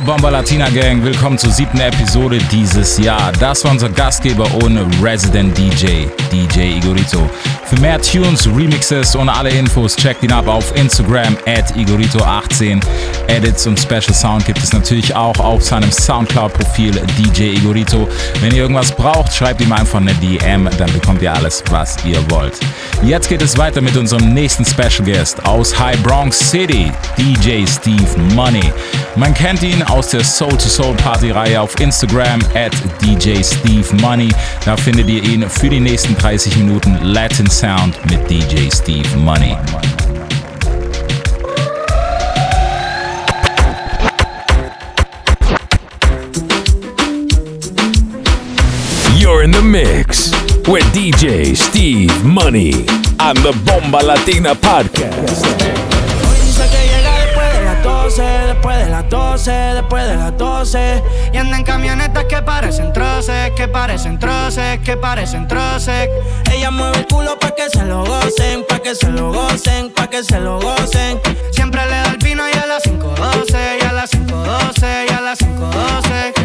Bomber 0.08 0.30
Latina 0.30 0.70
Gang? 0.70 1.04
Willkommen 1.04 1.36
zur 1.36 1.50
siebten 1.50 1.80
Episode 1.80 2.38
dieses 2.50 2.96
Jahr. 2.96 3.30
Das 3.32 3.62
war 3.62 3.72
unser 3.72 3.90
Gastgeber 3.90 4.48
ohne 4.64 4.86
Resident 5.02 5.58
DJ, 5.58 6.06
DJ 6.32 6.78
Igorito. 6.78 7.28
Für 7.66 7.78
mehr 7.80 8.00
Tunes, 8.00 8.46
Remixes 8.46 9.14
und 9.14 9.28
alle 9.28 9.50
Infos 9.50 9.94
checkt 9.94 10.22
ihn 10.22 10.32
ab 10.32 10.48
auf 10.48 10.74
Instagram 10.74 11.36
at 11.44 11.76
Igorito18. 11.76 12.80
Edits 13.26 13.66
und 13.66 13.78
Special 13.78 14.14
Sound 14.14 14.46
gibt 14.46 14.60
es 14.60 14.72
natürlich 14.72 15.14
auch 15.14 15.38
auf 15.38 15.62
seinem 15.62 15.92
Soundcloud-Profil 15.92 17.02
DJ 17.18 17.58
Igorito. 17.58 18.08
Wenn 18.40 18.52
ihr 18.52 18.62
irgendwas 18.62 18.90
braucht, 18.90 19.34
schreibt 19.34 19.60
ihm 19.60 19.72
einfach 19.72 20.00
eine 20.00 20.14
DM, 20.14 20.70
dann 20.78 20.90
bekommt 20.94 21.20
ihr 21.20 21.34
alles, 21.34 21.62
was 21.68 22.02
ihr 22.06 22.18
wollt. 22.30 22.58
Jetzt 23.02 23.28
geht 23.28 23.42
es 23.42 23.58
weiter 23.58 23.82
mit 23.82 23.94
unserem 23.98 24.32
nächsten 24.32 24.64
Special 24.64 25.04
Guest 25.04 25.44
aus 25.44 25.78
High 25.78 26.02
Bronx 26.02 26.38
City, 26.50 26.90
DJ 27.18 27.66
Steve 27.66 28.18
Money. 28.34 28.72
Man 29.18 29.34
kennt 29.34 29.64
ihn 29.64 29.82
aus 29.82 30.10
der 30.10 30.22
Soul 30.22 30.52
to 30.52 30.68
Soul 30.68 30.94
Party 30.94 31.32
Reihe 31.32 31.60
auf 31.60 31.78
Instagram 31.80 32.38
at 32.54 32.72
DJ 33.02 33.42
Steve 33.42 33.92
Money. 34.00 34.28
Da 34.64 34.76
findet 34.76 35.08
ihr 35.08 35.20
ihn 35.24 35.50
für 35.50 35.68
die 35.68 35.80
nächsten 35.80 36.16
30 36.16 36.56
Minuten 36.58 36.96
Latin 37.02 37.50
Sound 37.50 37.98
mit 38.08 38.30
DJ 38.30 38.70
Steve 38.70 39.16
Money. 39.16 39.56
You're 49.18 49.42
in 49.42 49.52
the 49.52 49.60
mix 49.60 50.30
with 50.68 50.84
DJ 50.92 51.56
Steve 51.56 52.12
Money 52.22 52.86
on 53.18 53.34
the 53.42 53.52
Bomba 53.64 54.00
Latina 54.00 54.54
podcast. 54.54 55.87
12, 58.18 58.46
después 58.46 58.76
de 58.78 58.90
las 58.90 59.08
12, 59.08 59.50
después 59.50 60.04
de 60.08 60.16
las 60.16 60.36
12. 60.36 61.02
Y 61.32 61.36
anda 61.36 61.56
en 61.56 61.62
camionetas 61.62 62.24
que 62.24 62.42
parecen 62.42 62.92
troces, 62.92 63.52
que 63.52 63.68
parecen 63.68 64.18
troces, 64.18 64.80
que 64.80 64.96
parecen 64.96 65.46
troces. 65.46 66.08
Ella 66.52 66.72
mueve 66.72 66.98
el 66.98 67.06
culo 67.06 67.38
pa' 67.38 67.54
que 67.54 67.70
se 67.70 67.84
lo 67.84 68.04
gocen, 68.04 68.64
pa' 68.68 68.80
que 68.80 68.96
se 68.96 69.08
lo 69.10 69.32
gocen, 69.32 69.92
pa' 69.94 70.08
que 70.08 70.24
se 70.24 70.40
lo 70.40 70.60
gocen. 70.60 71.20
Siempre 71.52 71.84
le 71.84 71.90
da 71.90 72.10
el 72.10 72.18
vino 72.18 72.42
y 72.48 72.58
a 72.58 72.66
las 72.66 72.82
5.12, 72.82 73.78
y 73.80 73.86
a 73.86 73.92
las 73.92 74.10
5.12, 74.10 75.06
y 75.08 75.12
a 75.12 75.20
las 75.20 75.38
5.12. 75.38 76.37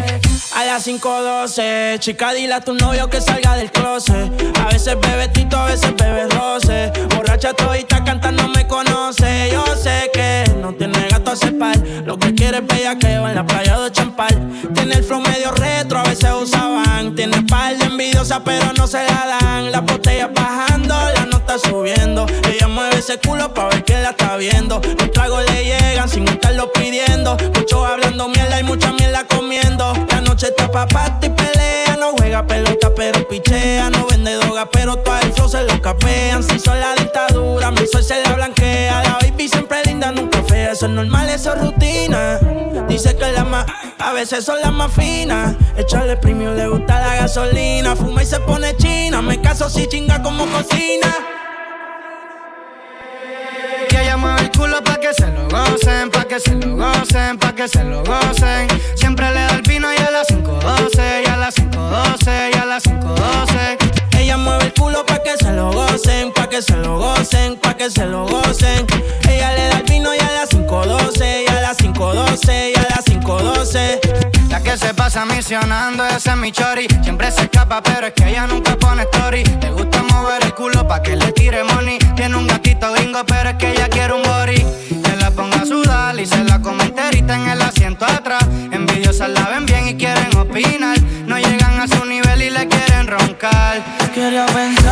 A 0.54 0.64
las 0.64 0.86
5.12, 0.86 1.98
chica, 1.98 2.32
dile 2.32 2.54
a 2.54 2.60
tu 2.60 2.74
novio 2.74 3.10
que 3.10 3.20
salga 3.20 3.56
del 3.56 3.72
closet. 3.72 4.30
A 4.60 4.66
veces 4.66 4.96
bebe 5.00 5.26
tito, 5.26 5.56
a 5.56 5.66
veces 5.66 5.92
bebe 5.96 6.28
roce. 6.28 6.92
Borracha 7.12 7.52
todita 7.54 8.04
cantando 8.04 8.46
me 8.46 8.64
conoce. 8.68 9.50
Yo 9.50 9.64
sé 9.74 10.12
que 10.12 10.44
no 10.60 10.72
tiene 10.72 11.08
gato 11.08 11.32
a 11.32 11.58
par. 11.58 11.76
Lo 12.06 12.16
que 12.20 12.32
quiere 12.36 12.58
es 12.58 12.66
bellaqueo 12.68 13.28
en 13.28 13.34
la 13.34 13.44
playa 13.44 13.80
de 13.80 13.90
Champal. 13.90 14.52
Tiene 14.74 14.94
el 14.94 15.02
flow 15.02 15.22
medio 15.22 15.50
retro, 15.50 15.98
a 15.98 16.04
veces 16.04 16.30
usaban. 16.40 17.16
Tiene 17.16 17.42
par 17.42 17.76
de 17.76 17.86
envidiosa, 17.86 18.44
pero 18.44 18.72
no 18.74 18.86
se 18.86 19.02
la 19.02 19.38
dan. 19.40 19.72
La 19.72 19.80
botella 19.80 20.28
bajando, 20.28 20.94
nota 21.54 21.68
subiendo. 21.68 22.26
Ella 22.48 22.68
mueve 22.68 22.98
ese 22.98 23.18
culo 23.18 23.52
pa' 23.52 23.68
ver 23.68 23.84
quién 23.84 24.02
la 24.02 24.10
está 24.10 24.36
viendo. 24.36 24.80
Los 24.98 25.10
tragos 25.12 25.44
le 25.50 25.64
llegan 25.64 26.08
sin 26.08 26.26
estarlo 26.28 26.70
pidiendo. 26.72 27.36
Muchos 27.54 27.86
hablando 27.86 28.28
mierda 28.28 28.60
y 28.60 28.64
mucha 28.64 28.92
mierda 28.92 29.24
comiendo. 29.26 29.92
La 30.10 30.20
noche 30.20 30.48
está 30.48 30.70
pa' 30.70 30.86
y 31.22 31.28
pelea. 31.28 31.96
No 31.98 32.12
juega 32.16 32.46
pelota, 32.46 32.92
pero 32.94 33.26
pichea. 33.28 33.90
No 33.90 34.06
vende 34.06 34.34
droga, 34.34 34.68
pero 34.70 34.96
todo 34.96 35.18
el 35.20 35.32
flow 35.32 35.48
se 35.48 35.64
lo 35.64 35.80
capean. 35.80 36.42
Si 36.42 36.58
son 36.58 36.78
la 36.80 36.94
dictadura, 36.94 37.70
mi 37.70 37.86
sol 37.86 38.02
se 38.02 38.22
la 38.22 38.32
blanquea. 38.32 39.02
La 39.02 39.18
baby 39.20 39.48
siempre 39.48 39.82
linda, 39.84 40.12
nunca 40.12 40.42
fea. 40.42 40.72
Eso 40.72 40.86
es 40.86 40.92
normal, 40.92 41.28
eso 41.28 41.54
es 41.54 41.60
rutina. 41.60 42.38
Dice 42.88 43.16
que 43.16 43.32
la 43.32 43.44
más, 43.44 43.66
a 43.98 44.12
veces 44.12 44.44
son 44.44 44.60
las 44.60 44.72
más 44.72 44.92
finas. 44.92 45.54
Echarle 45.76 46.16
premio, 46.16 46.52
le 46.54 46.68
gusta 46.68 47.00
la 47.00 47.14
gasolina. 47.16 47.94
Fuma 47.96 48.22
y 48.22 48.26
se 48.26 48.40
pone 48.40 48.76
china. 48.76 49.22
Me 49.22 49.40
caso 49.40 49.68
si 49.68 49.86
chinga 49.86 50.22
como 50.22 50.46
cocina. 50.46 51.14
culo 54.56 54.82
pa' 54.82 54.98
que 54.98 55.12
se 55.14 55.26
lo 55.30 55.48
gocen, 55.48 56.10
pa' 56.10 56.24
que 56.24 56.40
se 56.40 56.54
lo 56.54 56.76
gocen, 56.76 57.38
pa' 57.38 57.54
que 57.54 57.68
se 57.68 57.84
lo 57.84 58.02
gocen. 58.04 58.68
Siempre 58.94 59.28
le 59.28 59.40
da 59.40 59.54
el 59.56 59.62
vino 59.62 59.92
y 59.92 59.96
a 59.96 60.10
las 60.10 60.26
5 60.28 60.52
12. 60.52 60.93
Gocen, 65.94 66.32
pa' 66.32 66.48
que 66.48 66.60
se 66.60 66.76
lo 66.76 66.98
gocen, 66.98 67.56
pa' 67.56 67.74
que 67.74 67.88
se 67.88 68.04
lo 68.04 68.26
gocen. 68.26 68.84
Ella 69.28 69.52
le 69.54 69.68
da 69.68 69.78
el 69.78 69.84
vino 69.84 70.12
y 70.12 70.18
a 70.18 70.32
las 70.32 70.50
5.12, 70.50 71.44
y 71.44 71.50
a 71.50 71.60
las 71.60 71.78
5.12, 71.78 72.72
y 72.72 72.78
a 72.78 72.82
las 72.82 73.04
5.12. 73.04 74.48
La 74.50 74.60
que 74.60 74.76
se 74.76 74.92
pasa 74.92 75.24
misionando, 75.24 76.04
ese 76.04 76.30
es 76.30 76.36
mi 76.36 76.50
chori. 76.50 76.88
Siempre 77.02 77.30
se 77.30 77.42
escapa, 77.42 77.80
pero 77.80 78.08
es 78.08 78.12
que 78.12 78.28
ella 78.28 78.46
nunca 78.48 78.76
pone 78.76 79.02
story. 79.02 79.44
Le 79.62 79.70
gusta 79.70 80.02
mover 80.02 80.42
el 80.42 80.54
culo 80.54 80.86
pa' 80.88 81.00
que 81.00 81.14
le 81.14 81.30
tire 81.30 81.62
money. 81.62 81.98
Tiene 82.16 82.36
un 82.36 82.48
gatito 82.48 82.92
gringo, 82.92 83.24
pero 83.24 83.50
es 83.50 83.56
que 83.56 83.70
ella 83.70 83.88
quiere 83.88 84.14
un 84.14 84.22
body. 84.22 84.66
Que 85.04 85.16
la 85.16 85.30
ponga 85.30 85.62
a 85.62 85.66
sudar 85.66 86.18
y 86.18 86.26
se 86.26 86.42
la 86.42 86.60
come 86.60 86.84
enterita 86.84 87.36
en 87.36 87.48
el 87.50 87.62
asiento 87.62 88.04
atrás. 88.04 88.44
Envidiosas 88.72 89.30
la 89.30 89.48
ven 89.48 89.64
bien 89.64 89.86
y 89.86 89.94
quieren 89.94 90.36
opinar. 90.36 90.98
No 91.26 91.38
llegan 91.38 91.80
a 91.80 91.86
su 91.86 92.04
nivel 92.04 92.42
y 92.42 92.50
le 92.50 92.66
quieren 92.66 93.06
roncar. 93.06 93.82
Quería 94.12 94.46
pensar, 94.46 94.83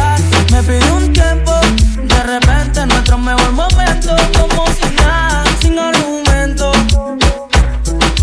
Como 4.05 4.67
si 4.67 4.95
nada, 4.97 5.45
sin 5.61 5.79
argumento. 5.79 6.73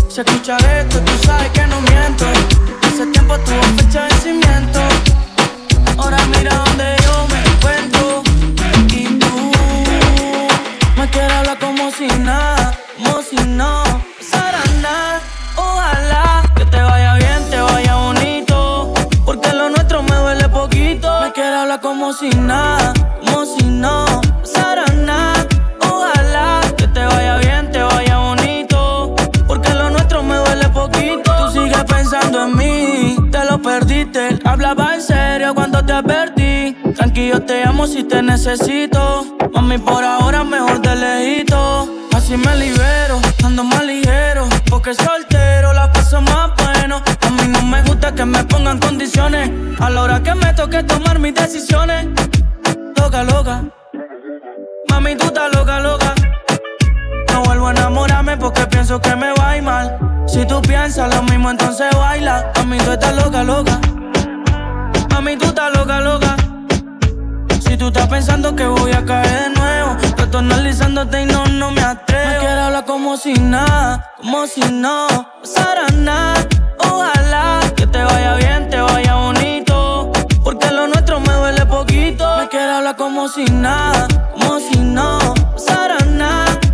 Se 0.08 0.20
escucha 0.20 0.58
esto, 0.58 1.00
tú 1.00 1.12
sabes 1.24 1.50
que 1.52 1.66
no 1.66 1.80
miento. 1.80 2.26
Ese 2.82 3.06
tiempo 3.06 3.38
tuvo 3.38 3.62
fecha 3.78 4.02
de 4.02 4.08
vencimiento. 4.08 4.80
Ahora 5.96 6.18
mira 6.26 6.54
donde 6.54 6.96
yo 7.04 7.26
me 7.32 7.40
encuentro. 7.50 8.22
Y 8.88 9.04
tú 9.18 9.52
me 10.98 11.08
quieres 11.08 11.32
hablar 11.32 11.58
como 11.58 11.90
si 11.92 12.08
nada, 12.18 12.76
como 12.98 13.22
si 13.22 13.36
no 13.46 13.82
pasara 14.18 14.62
nada. 14.82 15.20
Ojalá 15.56 16.42
que 16.56 16.66
te 16.66 16.82
vaya 16.82 17.14
bien, 17.14 17.50
te 17.50 17.58
vaya 17.58 17.94
bonito. 17.94 18.92
Porque 19.24 19.50
lo 19.54 19.70
nuestro 19.70 20.02
me 20.02 20.14
duele 20.14 20.46
poquito. 20.50 21.20
Me 21.22 21.32
quiere 21.32 21.56
hablar 21.56 21.80
como 21.80 22.12
si 22.12 22.28
nada, 22.28 22.79
Hablaba 34.44 34.94
en 34.94 35.02
serio 35.02 35.54
cuando 35.54 35.84
te 35.84 35.92
advertí. 35.92 36.76
Tranquilo, 36.94 37.40
te 37.42 37.62
amo 37.64 37.86
si 37.86 38.04
te 38.04 38.22
necesito. 38.22 39.36
Mami, 39.52 39.78
por 39.78 40.04
ahora 40.04 40.44
mejor 40.44 40.80
de 40.80 40.94
lejito. 40.96 41.88
Así 42.12 42.36
me 42.36 42.56
libero, 42.56 43.20
ando 43.42 43.64
más 43.64 43.84
ligero. 43.84 44.48
Porque 44.68 44.94
soltero 44.94 45.72
la 45.72 45.90
paso 45.92 46.20
más 46.20 46.52
bueno. 46.56 47.02
A 47.22 47.30
mí 47.30 47.48
no 47.48 47.62
me 47.62 47.82
gusta 47.82 48.14
que 48.14 48.24
me 48.24 48.44
pongan 48.44 48.78
condiciones. 48.78 49.50
A 49.80 49.90
la 49.90 50.02
hora 50.02 50.22
que 50.22 50.34
me 50.34 50.52
toque 50.54 50.82
tomar 50.82 51.18
mis 51.18 51.34
decisiones. 51.34 52.06
Loca, 52.96 53.22
loca. 53.24 53.64
Mami, 54.88 55.16
tú 55.16 55.26
estás 55.26 55.54
loca, 55.54 55.80
loca. 55.80 56.14
No 57.32 57.42
vuelvo 57.44 57.68
a 57.68 57.74
porque 58.38 58.66
pienso 58.66 59.00
que 59.00 59.14
me 59.16 59.32
va 59.32 59.50
a 59.50 59.56
ir 59.56 59.62
mal. 59.62 59.98
Si 60.26 60.44
tú 60.46 60.60
piensas 60.62 61.14
lo 61.14 61.22
mismo, 61.22 61.50
entonces 61.50 61.88
baila. 61.94 62.52
Mami, 62.56 62.78
tú 62.78 62.92
estás 62.92 63.14
loca, 63.14 63.42
loca. 63.42 63.80
Mami, 65.10 65.36
tú 65.36 65.46
estás 65.46 65.72
loca, 65.76 66.00
loca. 66.00 66.36
Si 67.60 67.76
tú 67.76 67.88
estás 67.88 68.08
pensando 68.08 68.54
que 68.54 68.66
voy 68.66 68.92
a 68.92 69.04
caer 69.04 69.44
de 69.44 69.60
nuevo, 69.60 69.96
yo 70.02 70.24
estoy 71.02 71.22
y 71.22 71.26
no, 71.26 71.46
no 71.46 71.70
me 71.70 71.82
atrevo. 71.82 72.30
Me 72.30 72.38
quiero 72.38 72.62
hablar 72.62 72.84
como 72.84 73.16
si 73.16 73.32
nada, 73.34 74.12
como 74.18 74.46
si 74.46 74.60
no 74.60 75.06
pasara 75.40 75.86
nada. 75.96 76.46
Ojalá 76.78 77.60
que 77.76 77.86
te 77.86 78.02
vaya 78.02 78.34
bien, 78.34 78.68
te 78.68 78.80
vaya 78.80 79.14
bonito. 79.14 80.12
Porque 80.44 80.70
lo 80.70 80.86
nuestro 80.86 81.20
me 81.20 81.32
duele 81.32 81.66
poquito. 81.66 82.36
Me 82.36 82.48
quiero 82.48 82.76
hablar 82.76 82.96
como 82.96 83.28
si 83.28 83.44
nada, 83.44 84.06
como 84.32 84.58
si 84.60 84.78
no 84.78 85.34
pasara 85.54 86.04
nada. 86.06 86.69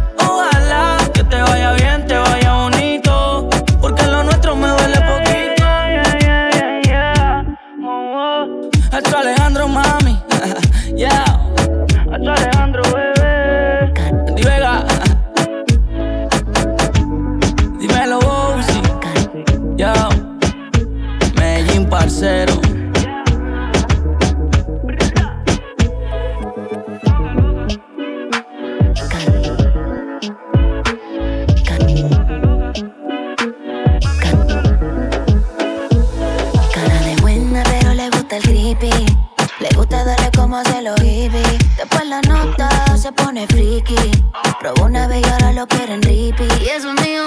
Probó 44.61 44.85
una 44.85 45.09
vez 45.09 45.21
y 45.27 45.53
lo 45.55 45.67
quieren 45.67 46.01
rippy. 46.01 46.45
Y 46.63 46.69
eso 46.69 46.93
es 46.93 47.03
mío, 47.03 47.27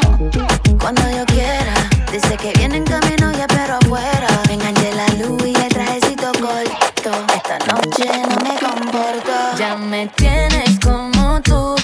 cuando 0.79 1.01
yo 1.11 1.25
quiera. 1.25 1.73
Dice 2.09 2.37
que 2.37 2.53
viene 2.53 2.77
en 2.77 2.85
camino 2.85 3.29
y 3.33 3.41
espero 3.41 3.75
afuera. 3.75 4.27
Me 4.47 4.53
enganché 4.53 4.93
la 4.95 5.07
luz 5.21 5.43
y 5.45 5.53
el 5.53 5.67
trajecito 5.67 6.31
corto. 6.39 7.11
Esta 7.35 7.59
noche 7.67 8.07
no 8.29 8.37
me 8.45 8.57
comporto. 8.59 9.57
Ya 9.57 9.75
me 9.75 10.07
tienes 10.15 10.79
como 10.79 11.41
tú 11.41 11.75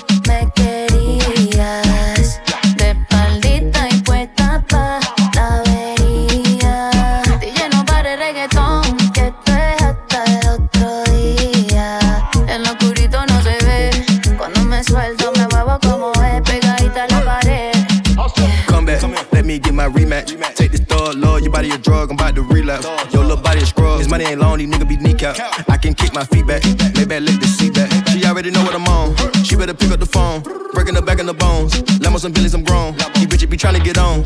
let 19.56 19.64
me 19.64 19.70
get 19.70 19.74
my 19.74 19.88
rematch. 19.88 20.56
Take 20.56 20.72
this 20.72 20.82
thug, 20.82 21.16
love, 21.16 21.42
your 21.42 21.52
body 21.52 21.70
a 21.72 21.78
drug, 21.78 22.10
I'm 22.10 22.16
about 22.16 22.36
to 22.36 22.42
relapse. 22.42 22.86
Your 23.14 23.24
little 23.24 23.42
body 23.42 23.62
a 23.62 23.66
scrub, 23.66 24.00
his 24.00 24.10
money 24.10 24.26
ain't 24.26 24.40
long, 24.40 24.58
these 24.58 24.68
niggas 24.68 24.88
be 24.88 24.98
kneecap. 24.98 25.38
I 25.70 25.78
can 25.78 25.94
kick 25.94 26.14
my 26.14 26.26
feet 26.26 26.46
back, 26.46 26.64
lay 26.96 27.06
back, 27.06 27.22
let 27.22 27.40
the 27.40 27.48
seat 27.48 27.74
back. 27.74 27.90
She 28.10 28.26
already 28.26 28.52
know 28.52 28.64
what 28.64 28.76
I'm 28.76 28.86
on, 28.88 29.16
she 29.44 29.56
better 29.56 29.74
pick 29.74 29.92
up 29.92 30.00
the 30.00 30.06
phone. 30.06 30.42
Breaking 30.74 30.96
her 30.96 31.02
back 31.02 31.20
in 31.20 31.26
the 31.26 31.34
bones, 31.34 31.72
Lamos 32.02 32.26
and 32.26 32.34
Billy's, 32.34 32.54
I'm 32.54 32.64
grown. 32.64 32.96
These 33.16 33.28
bitches 33.28 33.50
be 33.50 33.56
trying 33.56 33.76
to 33.76 33.82
get 33.82 33.98
on, 33.98 34.26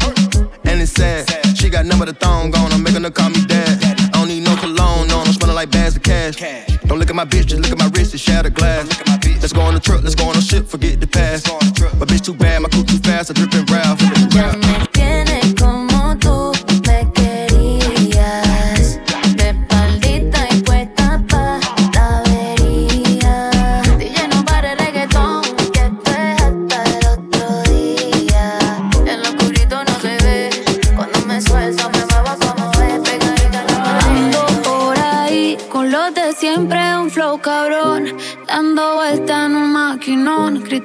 and 0.65 0.81
it's 0.81 0.93
sad. 0.93 1.29
She 1.55 1.69
got 1.69 1.85
but 1.99 2.09
a 2.09 2.13
thong 2.13 2.55
on, 2.55 2.71
I'm 2.71 2.81
making 2.81 3.03
her 3.03 3.11
call 3.11 3.29
me 3.29 3.45
dad. 3.45 3.77
I 3.83 4.19
don't 4.19 4.29
need 4.29 4.43
no 4.43 4.55
cologne, 4.55 5.11
on, 5.11 5.27
I'm 5.27 5.33
smelling 5.33 5.55
like 5.55 5.69
bags 5.69 5.95
of 5.95 6.01
cash. 6.01 6.37
Don't 6.87 6.97
look 6.97 7.09
at 7.09 7.15
my 7.15 7.25
bitch, 7.25 7.53
just 7.53 7.61
look 7.61 7.71
at 7.71 7.77
my 7.77 7.89
wrist, 7.93 8.15
it's 8.15 8.23
shattered 8.23 8.55
glass. 8.55 8.87
Let's 9.41 9.53
go 9.53 9.61
on 9.61 9.75
the 9.75 9.79
truck, 9.79 10.01
let's 10.01 10.15
go 10.15 10.25
on 10.25 10.33
the 10.33 10.41
ship, 10.41 10.65
forget 10.65 10.99
the 10.99 11.07
past. 11.07 11.47
My 11.99 12.05
bitch 12.05 12.25
too 12.25 12.33
bad, 12.33 12.63
my 12.63 12.69
coupe 12.69 12.87
too 12.87 12.97
fast, 12.97 13.29
I 13.29 13.33
drip 13.35 13.53
and 13.53 13.69
Ralph. 13.69 14.98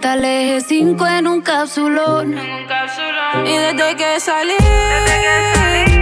Maquinón. 0.04 0.14
Cristal 0.14 0.24
eje 0.24 0.60
5 0.60 1.06
en 1.06 1.26
un 1.26 1.40
capsulón. 1.40 2.34
Y 3.46 3.56
desde 3.56 3.96
que 3.96 4.20
salí, 4.20 4.54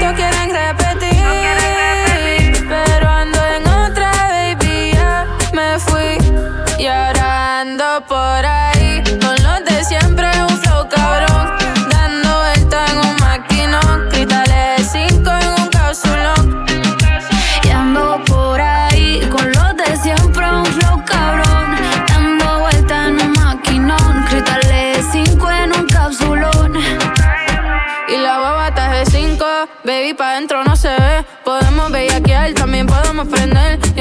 todos 0.01 0.15
quieren 0.15 0.51
repetir. 0.51 1.23
Pero 2.69 3.09
ando 3.09 3.39
en 3.57 3.69
otra, 3.69 4.11
baby, 4.29 4.93
ya 4.93 5.27
me 5.53 5.79
fui. 5.79 6.19
Y 6.79 6.87
ahora 6.87 7.61
ando 7.61 8.05
por 8.09 8.19
ahí, 8.19 8.52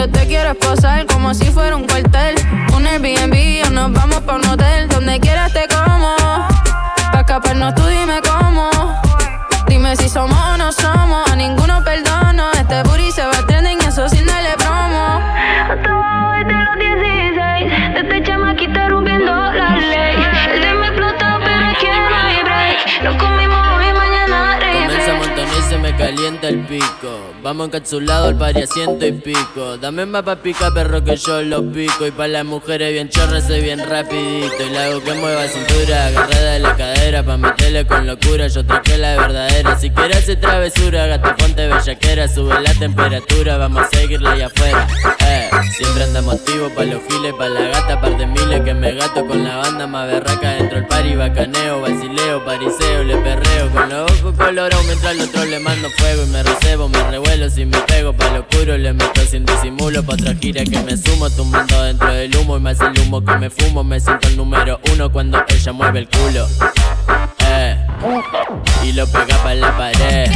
quieres 0.09 0.55
posar 0.55 1.05
como 1.05 1.33
si 1.33 1.45
fuera 1.45 1.75
un 1.75 1.85
cuartel. 1.85 2.35
Un 2.75 2.87
Airbnb 2.87 3.67
o 3.67 3.69
nos 3.69 3.91
vamos 3.91 4.21
pa' 4.21 4.35
un 4.35 4.45
hotel. 4.47 4.87
Donde 4.87 5.19
quieras 5.19 5.53
te 5.53 5.67
como. 5.67 6.15
Pa' 7.11 7.19
escaparnos 7.19 7.75
tú 7.75 7.85
dime 7.85 8.19
cómo. 8.21 8.69
Dime 9.67 9.95
si 9.95 10.09
somos 10.09 10.37
o 10.37 10.57
no 10.57 10.71
somos. 10.71 11.29
A 11.29 11.35
ninguno 11.35 11.83
perdono. 11.83 12.51
Este 12.53 12.81
booty 12.83 13.11
se 13.11 13.23
va 13.23 13.37
a 13.37 13.45
tener 13.45 13.73
en 13.73 13.81
eso 13.87 14.09
sin 14.09 14.25
darle 14.25 14.53
promo. 14.57 15.21
Hasta 15.69 15.89
abajo 15.89 16.31
desde 16.37 16.63
los 16.63 16.79
16. 16.79 17.93
Desde 17.93 18.23
chamaquita 18.23 18.89
rompiendo 18.89 19.35
la 19.35 19.75
ley. 19.77 20.15
El 20.53 20.61
de 20.61 20.73
me 20.73 20.87
explotó, 20.87 21.25
pero 21.43 21.65
es 21.65 21.77
que 21.77 21.87
no 21.87 22.15
hay 22.15 22.43
break. 22.43 23.03
Nos 23.03 23.15
comimos 23.17 23.67
hoy, 23.77 23.93
mañana 23.93 24.57
Comienza 24.59 25.11
a 25.11 25.59
y 25.59 25.61
se 25.69 25.77
me 25.77 25.95
calienta 25.95 26.47
el 26.47 26.59
pico. 26.61 27.30
Vamos 27.43 27.69
encapsulado 27.69 28.27
al 28.27 28.37
pari 28.37 28.61
a 28.61 28.67
ciento 28.67 29.03
y 29.03 29.13
pico. 29.13 29.75
Dame 29.77 30.05
más 30.05 30.21
pa' 30.21 30.35
pica, 30.35 30.69
perro, 30.71 31.03
que 31.03 31.15
yo 31.15 31.41
lo 31.41 31.63
pico. 31.71 32.05
Y 32.05 32.11
pa' 32.11 32.27
las 32.27 32.45
mujeres 32.45 32.93
bien 32.93 33.09
chorras, 33.09 33.47
soy 33.47 33.61
bien 33.61 33.79
rapidito. 33.79 34.63
Y 34.63 34.69
la 34.69 34.85
hago 34.85 35.01
que 35.01 35.13
mueva 35.13 35.47
cintura, 35.47 36.05
agarrada 36.05 36.51
de 36.53 36.59
la 36.59 36.75
cadera. 36.75 37.23
Pa' 37.23 37.37
meterle 37.37 37.87
con 37.87 38.05
locura, 38.05 38.45
yo 38.45 38.63
traje 38.63 38.95
la 38.99 39.15
verdadera. 39.15 39.79
Si 39.79 39.89
quieres 39.89 40.17
hacer 40.17 40.39
travesura, 40.39 41.07
gata, 41.07 41.35
ponte 41.35 41.67
bellaquera. 41.67 42.27
Sube 42.27 42.61
la 42.61 42.75
temperatura, 42.75 43.57
vamos 43.57 43.87
a 43.87 43.89
seguirla 43.89 44.33
allá 44.33 44.45
afuera. 44.45 44.87
Eh, 45.25 45.49
siempre 45.71 46.03
andamos 46.03 46.35
activos 46.35 46.71
pa' 46.73 46.83
los 46.83 47.01
giles, 47.09 47.33
pa' 47.33 47.49
la 47.49 47.61
gata, 47.61 47.99
par 47.99 48.17
de 48.19 48.27
miles 48.27 48.61
que 48.61 48.75
me 48.75 48.93
gato 48.93 49.25
con 49.25 49.43
la 49.43 49.57
banda 49.57 49.87
más 49.87 50.07
berraca. 50.07 50.51
Dentro 50.51 50.77
el 50.77 50.85
pari, 50.85 51.15
bacaneo, 51.15 51.81
vacileo, 51.81 52.45
pariseo, 52.45 53.03
le 53.03 53.17
perreo. 53.17 53.71
Con 53.71 53.89
los 53.89 54.11
ojos 54.11 54.35
colorados 54.37 54.85
mientras 54.85 55.11
al 55.11 55.21
otro 55.21 55.45
le 55.45 55.59
mando 55.59 55.89
fuego. 55.89 56.23
Y 56.23 56.27
me 56.27 56.43
recebo, 56.43 56.87
me 56.87 57.01
revuelo, 57.31 57.49
si 57.49 57.65
me 57.65 57.77
pego 57.81 58.13
pa' 58.13 58.29
lo 58.29 58.41
oscuro. 58.41 58.77
Le 58.77 58.93
meto 58.93 59.21
sin 59.21 59.45
disimulo 59.45 60.03
pa' 60.03 60.13
otra 60.13 60.33
gira 60.35 60.63
que 60.63 60.79
me 60.79 60.97
sumo. 60.97 61.29
Tumbando 61.29 61.81
dentro 61.83 62.11
del 62.13 62.35
humo 62.35 62.57
y 62.57 62.59
más 62.59 62.79
el 62.81 62.99
humo 62.99 63.23
que 63.23 63.35
me 63.37 63.49
fumo. 63.49 63.83
Me 63.83 63.99
siento 63.99 64.27
el 64.27 64.37
número 64.37 64.79
uno 64.93 65.11
cuando 65.11 65.43
ella 65.47 65.71
mueve 65.71 65.99
el 65.99 66.09
culo. 66.09 66.47
Eh, 67.47 67.77
y 68.83 68.91
lo 68.93 69.07
pega 69.07 69.37
pa' 69.43 69.53
la 69.53 69.77
pared. 69.77 70.29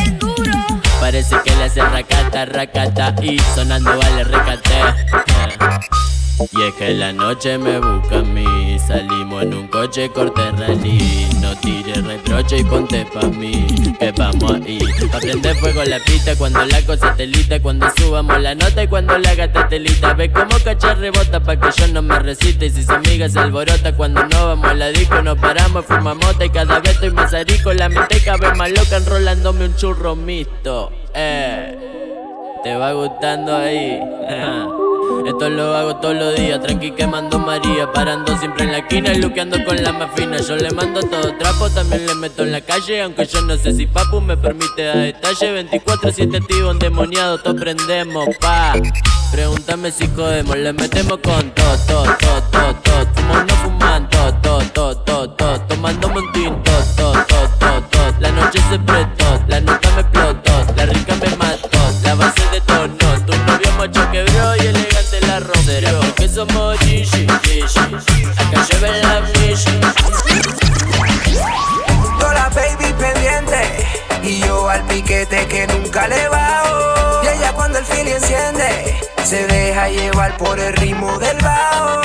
Parece 1.00 1.36
que 1.44 1.56
le 1.56 1.66
hace 1.66 1.82
racata, 1.82 2.46
racata 2.46 3.16
y 3.22 3.38
sonando 3.54 3.98
vale 3.98 4.24
recate. 4.24 4.80
Eh. 4.80 6.25
Y 6.40 6.62
es 6.64 6.74
que 6.76 6.94
la 6.94 7.14
noche 7.14 7.58
me 7.58 7.80
busca 7.80 8.20
a 8.20 8.22
mí. 8.22 8.78
Salimos 8.80 9.44
en 9.44 9.54
un 9.54 9.68
coche 9.68 10.10
corte 10.10 10.52
rally. 10.52 11.30
No 11.42 11.56
tires 11.58 12.04
reproche 12.04 12.58
y 12.58 12.64
ponte 12.64 13.06
pa' 13.06 13.28
mí 13.28 13.68
Que 14.00 14.12
vamos 14.12 14.52
ahí 14.52 14.80
Pa' 15.12 15.56
fuego 15.56 15.84
la 15.84 16.00
pista 16.00 16.36
Cuando 16.36 16.66
la 16.66 16.82
cosa 16.82 17.14
telita 17.16 17.62
Cuando 17.62 17.88
subamos 17.98 18.42
la 18.42 18.56
nota 18.56 18.84
y 18.84 18.88
cuando 18.88 19.18
la 19.18 19.36
gata 19.36 19.68
telita 19.68 20.14
Ve 20.16 20.32
como 20.32 20.58
cachar 20.64 20.98
rebota 20.98 21.40
pa' 21.40 21.58
que 21.58 21.70
yo 21.78 21.88
no 21.90 22.02
me 22.02 22.18
resiste. 22.18 22.66
Y 22.66 22.70
si 22.72 22.84
su 22.84 22.92
amiga 22.92 23.30
se 23.30 23.40
alborota 23.40 23.96
Cuando 23.96 24.24
no 24.24 24.48
vamos 24.48 24.70
a 24.70 24.74
la 24.74 24.90
disco 24.90 25.22
Nos 25.22 25.38
paramos, 25.38 25.86
fumamos 25.86 26.36
Y 26.44 26.50
cada 26.50 26.80
vez 26.80 26.94
estoy 26.94 27.12
más 27.12 27.34
arico. 27.34 27.74
La 27.74 27.90
mente 27.90 28.20
vez 28.20 28.58
más 28.58 28.70
loca 28.72 28.98
Enrolándome 28.98 29.66
un 29.66 29.76
churro 29.76 30.16
mixto. 30.16 30.92
Eh 31.14 31.78
¿Te 32.64 32.76
va 32.76 32.94
gustando 32.94 33.56
ahí? 33.56 34.00
Esto 35.26 35.50
lo 35.50 35.76
hago 35.76 35.96
todos 35.98 36.16
los 36.16 36.36
días, 36.36 36.62
tranqui 36.62 36.92
quemando 36.92 37.40
María 37.40 37.92
Parando 37.92 38.38
siempre 38.38 38.64
en 38.66 38.72
la 38.72 38.78
esquina 38.80 39.14
y 39.14 39.22
luqueando 39.22 39.64
con 39.66 39.82
la 39.82 39.92
más 39.92 40.12
fina. 40.16 40.38
Yo 40.38 40.56
le 40.56 40.72
mando 40.72 41.02
todo 41.02 41.36
trapo, 41.38 41.70
también 41.70 42.06
le 42.06 42.16
meto 42.16 42.44
en 42.44 42.52
la 42.52 42.62
calle 42.62 43.02
Aunque 43.02 43.26
yo 43.26 43.42
no 43.42 43.58
sé 43.58 43.74
si 43.74 43.86
papu 43.88 44.22
me 44.22 44.38
permite 44.38 44.84
dar 44.84 44.98
detalle. 44.98 45.70
24-7 45.70 46.42
activo, 46.42 46.72
endemoniado, 46.72 47.40
todos 47.40 47.60
prendemos, 47.60 48.28
pa. 48.40 48.74
Pregúntame 49.32 49.92
si 49.92 50.08
jodemos, 50.16 50.56
le 50.56 50.72
metemos 50.72 51.18
con 51.18 51.52
todo, 51.52 51.78
todo, 51.88 52.04
todo, 52.04 52.42
todo, 52.52 52.76
todo 52.76 53.06
Fumo 53.16 53.34
no 53.44 53.56
fuman, 53.56 54.10
todo, 54.10 54.34
todo, 54.36 54.62
todo, 54.68 54.98
todo, 55.00 55.30
todo 55.32 55.62
Tomándome 55.62 56.20
un 56.20 56.32
tinto, 56.32 56.72
todo, 56.96 57.12
todo, 57.28 57.50
todo, 57.60 57.82
todo 57.92 58.14
La 58.20 58.32
noche 58.32 58.60
se 58.70 58.80
prestó, 58.80 59.44
la 59.50 59.60
nota 59.60 59.90
me 59.92 60.02
explotó 60.02 60.74
La 60.78 60.86
rica 60.86 61.16
me 61.16 61.36
mató, 61.36 61.80
la 62.04 62.16
base 62.16 62.50
de 62.52 62.62
tono 62.62 63.26
Tu 63.26 63.36
novio 63.36 63.72
macho 63.78 64.12
quebró 64.12 64.56
Porque 66.36 66.54
somos 66.54 66.80
Gigi, 66.80 67.06
Gigi 67.44 67.62
Acá 67.62 68.66
lleva 68.70 68.88
la 68.90 69.22
Michi 69.22 69.80
Toda 72.20 72.34
la 72.34 72.50
baby 72.50 72.94
pendiente 73.00 73.88
y 74.22 74.42
yo 74.42 74.68
al 74.68 74.84
piquete 74.86 75.48
que 75.48 75.68
nunca 75.68 76.08
le 76.08 76.28
bajo. 76.28 77.24
Y 77.24 77.28
ella 77.28 77.54
cuando 77.54 77.78
el 77.80 77.86
fili 77.86 78.12
enciende 78.12 79.00
se 79.24 79.48
deja 79.48 79.88
llevar 79.88 80.36
por 80.36 80.60
el 80.60 80.74
ritmo 80.74 81.18
del 81.20 81.38
bajo. 81.38 82.02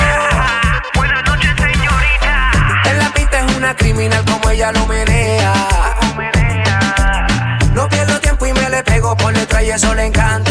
Buenas 0.95 1.23
noches 1.25 1.51
señorita. 1.57 2.51
En 2.85 2.99
la 2.99 3.11
pista 3.13 3.45
es 3.45 3.57
una 3.57 3.75
criminal 3.75 4.23
como 4.25 4.49
ella 4.49 4.71
lo 4.71 4.85
menea. 4.85 5.53
No 7.73 7.89
pierdo 7.89 8.19
tiempo 8.21 8.45
y 8.45 8.53
me 8.53 8.69
le 8.69 8.83
pego 8.83 9.17
por 9.17 9.33
detrás 9.33 9.63
y 9.63 9.71
eso 9.71 9.93
le 9.93 10.05
encanta. 10.05 10.50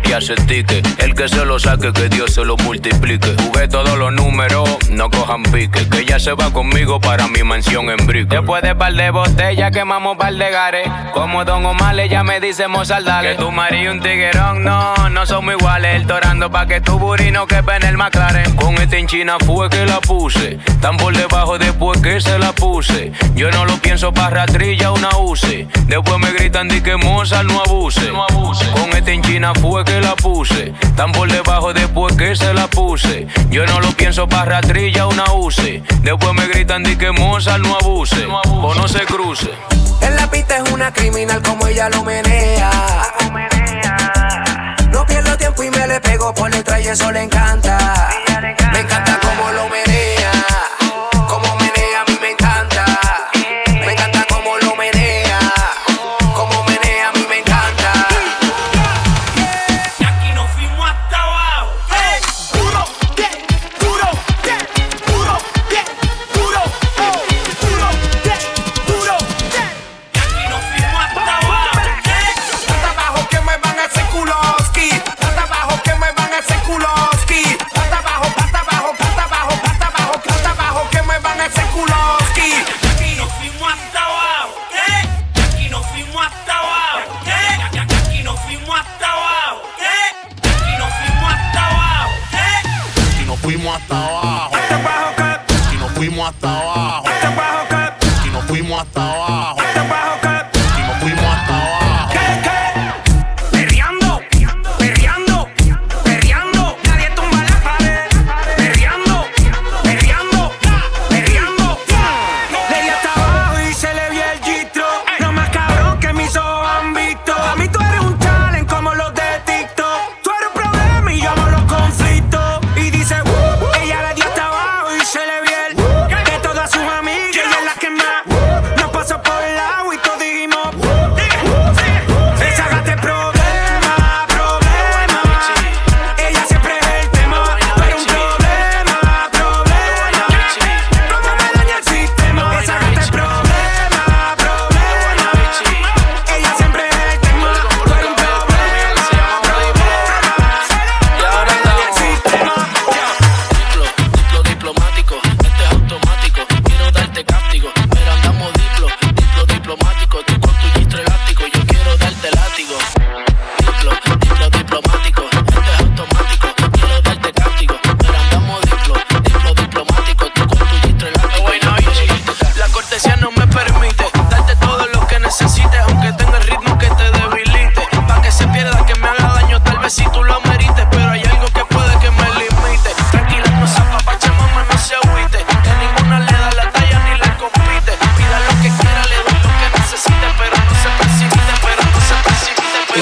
Que 0.00 0.14
hace 0.14 0.34
tique. 0.34 0.82
El 0.98 1.14
que 1.14 1.28
se 1.28 1.44
lo 1.44 1.58
saque, 1.58 1.92
que 1.92 2.08
Dios 2.08 2.34
se 2.34 2.44
lo 2.44 2.56
multiplique. 2.56 3.34
Jugué 3.42 3.68
todos 3.68 3.98
los 3.98 4.12
números, 4.12 4.68
no 4.90 5.10
cojan 5.10 5.42
pique. 5.44 5.88
Que 5.88 6.00
ella 6.00 6.18
se 6.18 6.32
va 6.32 6.52
conmigo 6.52 7.00
para 7.00 7.28
mi 7.28 7.42
mansión 7.42 7.90
en 7.90 8.06
Brick. 8.06 8.28
Después 8.28 8.62
de 8.62 8.74
par 8.74 8.92
de 8.92 9.10
botellas, 9.10 9.70
quemamos 9.72 10.16
par 10.16 10.34
de 10.34 10.50
gares. 10.50 10.88
Como 11.12 11.44
Don 11.44 11.64
Omar, 11.64 11.98
ella 11.98 12.22
me 12.22 12.40
dice 12.40 12.68
Mozart, 12.68 13.04
dale. 13.04 13.30
Que 13.30 13.42
tu 13.42 13.50
marido 13.50 13.92
un 13.92 14.00
tiguerón, 14.00 14.64
no, 14.64 15.08
no 15.08 15.26
somos 15.26 15.54
iguales. 15.54 15.96
El 15.96 16.06
torando 16.06 16.50
pa' 16.50 16.66
que 16.66 16.80
tu 16.80 16.98
booty 16.98 17.30
no 17.30 17.46
quepa 17.46 17.76
en 17.76 17.84
el 17.84 17.96
McLaren. 17.96 18.56
Con 18.56 18.74
este 18.76 18.98
en 18.98 19.06
China 19.06 19.36
fue 19.44 19.68
que 19.70 19.84
la 19.84 20.00
puse. 20.00 20.58
Tan 20.80 20.96
por 20.96 21.16
debajo 21.16 21.58
después 21.58 22.00
que 22.00 22.20
se 22.20 22.38
la 22.38 22.52
puse. 22.52 23.12
Yo 23.34 23.50
no 23.50 23.64
lo 23.64 23.76
pienso 23.78 24.12
pa' 24.12 24.30
ratrilla, 24.30 24.92
una 24.92 25.16
use. 25.18 25.66
Después 25.86 26.18
me 26.18 26.32
gritan 26.32 26.68
di 26.68 26.80
que 26.80 26.96
Mozart 26.96 27.48
no 27.48 27.62
abuse. 27.62 28.08
Con 28.10 28.90
este 28.96 29.12
en 29.12 29.22
China 29.22 29.52
fue 29.54 29.84
que 29.84 29.87
la 30.00 30.14
puse. 30.16 30.72
Tan 30.96 31.12
por 31.12 31.30
debajo 31.30 31.72
después 31.72 32.14
que 32.16 32.34
se 32.36 32.52
la 32.54 32.66
puse. 32.68 33.26
Yo 33.50 33.66
no 33.66 33.80
lo 33.80 33.90
pienso 33.92 34.28
pa' 34.28 34.44
ratrilla, 34.44 35.06
una 35.06 35.32
use. 35.32 35.82
Después 36.02 36.34
me 36.34 36.46
gritan 36.46 36.82
di 36.82 36.96
que 36.96 37.10
Mozart 37.12 37.60
no 37.60 37.76
abuse. 37.76 38.26
O 38.26 38.74
no 38.74 38.88
se 38.88 39.00
cruce. 39.00 39.50
En 40.00 40.16
la 40.16 40.30
pista 40.30 40.58
es 40.58 40.70
una 40.70 40.92
criminal 40.92 41.42
como 41.42 41.66
ella 41.66 41.88
lo 41.90 42.04
menea. 42.04 42.70
No 44.92 45.06
pierdo 45.06 45.36
tiempo 45.36 45.62
y 45.62 45.70
me 45.70 45.86
le 45.86 46.00
pego 46.00 46.32
por 46.34 46.50
detrás 46.50 46.84
y 46.84 46.88
eso 46.88 47.10
le 47.12 47.22
encanta. 47.22 47.78
Me 48.72 48.80
encanta 48.80 49.18
como 49.20 49.50
lo 49.52 49.68
menea, 49.68 50.07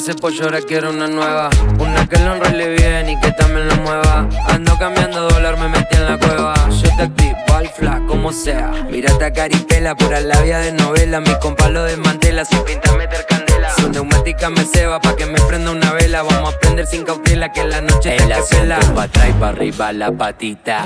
Hice 0.00 0.14
pollo, 0.14 0.44
ahora 0.44 0.60
quiero 0.62 0.90
una 0.90 1.06
nueva. 1.06 1.50
Una 1.78 2.06
que 2.08 2.18
lo 2.18 2.34
enrole 2.34 2.70
bien 2.70 3.10
y 3.10 3.20
que 3.20 3.32
también 3.32 3.68
lo 3.68 3.76
mueva. 3.76 4.26
Ando 4.48 4.78
cambiando 4.78 5.28
dólar, 5.28 5.58
me 5.58 5.68
metí 5.68 5.94
en 5.96 6.06
la 6.06 6.16
cueva. 6.16 6.54
Yo 6.70 6.88
te 6.96 7.02
activo 7.02 7.36
al 7.54 7.68
fla, 7.68 8.00
como 8.08 8.32
sea. 8.32 8.70
Mírate 8.90 9.26
a 9.26 9.32
caripela, 9.32 9.94
pura 9.94 10.20
labia 10.20 10.58
de 10.60 10.72
novela. 10.72 11.20
Mi 11.20 11.38
compa 11.38 11.68
lo 11.68 11.84
desmantela, 11.84 12.46
sin 12.46 12.60
pinta 12.64 12.96
meter 12.96 13.26
candela. 13.28 13.74
Su 13.76 13.90
neumática 13.90 14.48
me 14.48 14.64
ceba 14.64 15.00
pa' 15.00 15.16
que 15.16 15.26
me 15.26 15.38
prenda 15.42 15.70
una 15.70 15.92
vela. 15.92 16.22
Vamos 16.22 16.54
a 16.54 16.58
prender 16.58 16.86
sin 16.86 17.04
cautela 17.04 17.52
que 17.52 17.64
la 17.64 17.82
noche 17.82 18.16
que 18.16 18.22
pela. 18.22 18.38
asiento 18.38 18.94
pa' 18.94 19.02
atrás 19.02 19.28
y 19.28 19.32
pa' 19.34 19.48
arriba 19.50 19.92
la 19.92 20.10
patita. 20.10 20.82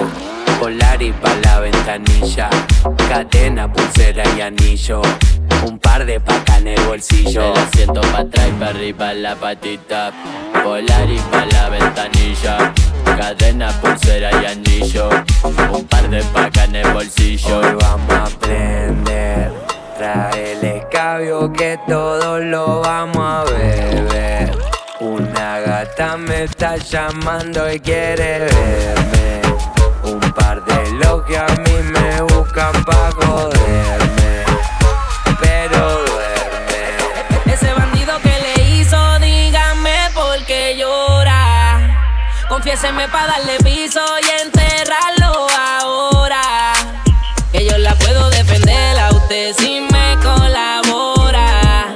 Polar 0.58 1.00
y 1.00 1.12
pa' 1.12 1.36
la 1.44 1.60
ventanilla. 1.60 2.50
Cadena, 3.08 3.72
pulsera 3.72 4.24
y 4.36 4.40
anillo. 4.40 5.02
Un 5.64 5.78
par 5.78 6.04
de 6.04 6.20
pacas 6.20 6.58
en 6.58 6.68
el 6.68 6.80
bolsillo. 6.82 7.54
El 7.54 7.58
asiento 7.58 8.00
pa' 8.00 8.20
atrás 8.20 8.48
y 8.48 8.52
pa' 8.52 8.66
arriba 8.66 9.14
la 9.14 9.34
patita. 9.34 10.12
Polar 10.62 11.08
y 11.08 11.18
pa' 11.30 11.46
la 11.46 11.70
ventanilla. 11.70 12.72
Cadena, 13.04 13.68
pulsera 13.80 14.30
y 14.42 14.44
anillo. 14.44 15.08
Un 15.72 15.84
par 15.86 16.10
de 16.10 16.22
pacas 16.24 16.68
en 16.68 16.76
el 16.76 16.92
bolsillo. 16.92 17.60
Hoy 17.60 17.76
vamos 17.80 18.12
a 18.12 18.24
aprender. 18.24 19.52
Trae 19.96 20.52
el 20.52 20.64
escabio 20.64 21.50
que 21.52 21.78
todo 21.88 22.40
lo 22.40 22.80
vamos 22.80 23.16
a 23.16 23.44
beber. 23.50 24.58
Una 25.00 25.60
gata 25.60 26.18
me 26.18 26.44
está 26.44 26.76
llamando 26.76 27.72
y 27.72 27.80
quiere 27.80 28.40
verme. 28.40 29.40
Un 30.02 30.20
par 30.32 30.62
de 30.64 30.92
locos 30.92 31.24
que 31.26 31.38
a 31.38 31.46
mí 31.46 31.90
me 31.90 32.20
buscan 32.22 32.84
pa' 32.84 33.10
joderme. 33.12 34.03
Confiéseme 42.74 43.06
pa' 43.06 43.28
darle 43.28 43.56
piso 43.58 44.00
y 44.20 44.42
enterrarlo 44.42 45.46
ahora. 45.56 46.72
Que 47.52 47.64
yo 47.64 47.78
la 47.78 47.94
puedo 47.94 48.28
defender 48.30 48.98
a 48.98 49.10
usted 49.10 49.54
si 49.56 49.80
me 49.80 50.18
colabora. 50.20 51.86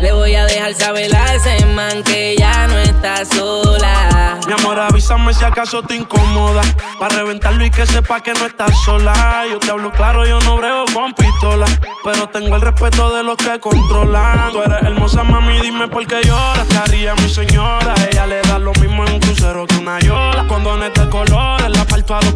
Le 0.00 0.10
voy 0.10 0.34
a 0.34 0.44
dejar 0.46 0.74
saber 0.74 1.14
a 1.14 1.34
ese 1.34 1.64
man 1.66 2.02
que 2.02 2.34
ya 2.36 2.66
no 2.66 2.76
está 2.78 3.24
sola. 3.26 4.40
Mi 4.48 4.54
amor, 4.54 4.80
avísame 4.80 5.32
si 5.34 5.44
acaso 5.44 5.84
te 5.84 5.94
incomoda. 5.94 6.62
Pa' 6.98 7.10
reventarlo 7.10 7.64
y 7.64 7.70
que 7.70 7.86
sepa 7.86 8.20
que 8.20 8.32
no 8.34 8.44
estás 8.46 8.72
sola. 8.84 9.44
Yo 9.48 9.60
te 9.60 9.70
hablo 9.70 9.92
claro, 9.92 10.26
yo 10.26 10.40
no 10.40 10.56
brego 10.56 10.84
con 10.92 11.14
pistola. 11.14 11.66
Pero 12.02 12.28
tengo 12.30 12.56
el 12.56 12.62
respeto 12.62 13.14
de 13.14 13.22
los 13.22 13.36
que 13.36 13.60
controlan. 13.60 14.50
Tú 14.50 14.62
eres 14.62 14.82
hermosa, 14.82 15.22
mami, 15.22 15.60
dime 15.60 15.86
por 15.86 16.04
qué 16.08 16.22
lloras. 16.24 16.66
Te 16.66 17.12
mi 17.22 17.28
señora. 17.28 17.94
Ella 18.10 18.26
le 18.26 18.42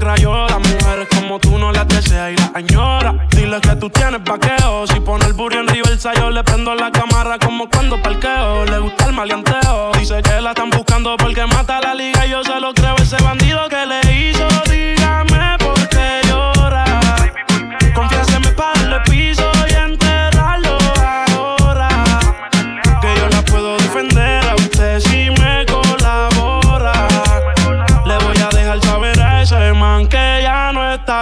a 0.02 0.14
crayolas. 0.14 0.58
Mujeres 0.58 1.08
como 1.14 1.38
tú 1.38 1.58
no 1.58 1.72
las 1.72 1.86
desea 1.88 2.30
y 2.30 2.36
las 2.36 2.50
añora. 2.54 3.26
Dile 3.30 3.60
que 3.60 3.76
tú 3.76 3.88
tienes 3.90 4.22
vaqueo. 4.24 4.86
Si 4.86 5.00
pone 5.00 5.24
el 5.26 5.32
burro 5.32 5.60
en 5.60 5.68
reversa, 5.68 6.12
yo 6.14 6.30
le 6.30 6.42
prendo 6.42 6.74
la 6.74 6.90
cámara 6.90 7.38
como 7.38 7.68
cuando 7.68 8.00
parqueo. 8.00 8.64
Le 8.66 8.78
gusta 8.78 9.06
el 9.06 9.12
maleanteo. 9.12 9.92
Dice 9.98 10.22
que 10.22 10.40
la 10.40 10.50
están 10.50 10.70
buscando 10.70 11.16
porque 11.16 11.46
mata 11.46 11.80
la 11.80 11.94
liga. 11.94 12.26
Yo 12.26 12.42
se 12.42 12.60
lo 12.60 12.74
creo, 12.74 12.96
ese 12.96 13.16
bandido 13.22 13.68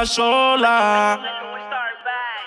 sola. 0.06 1.20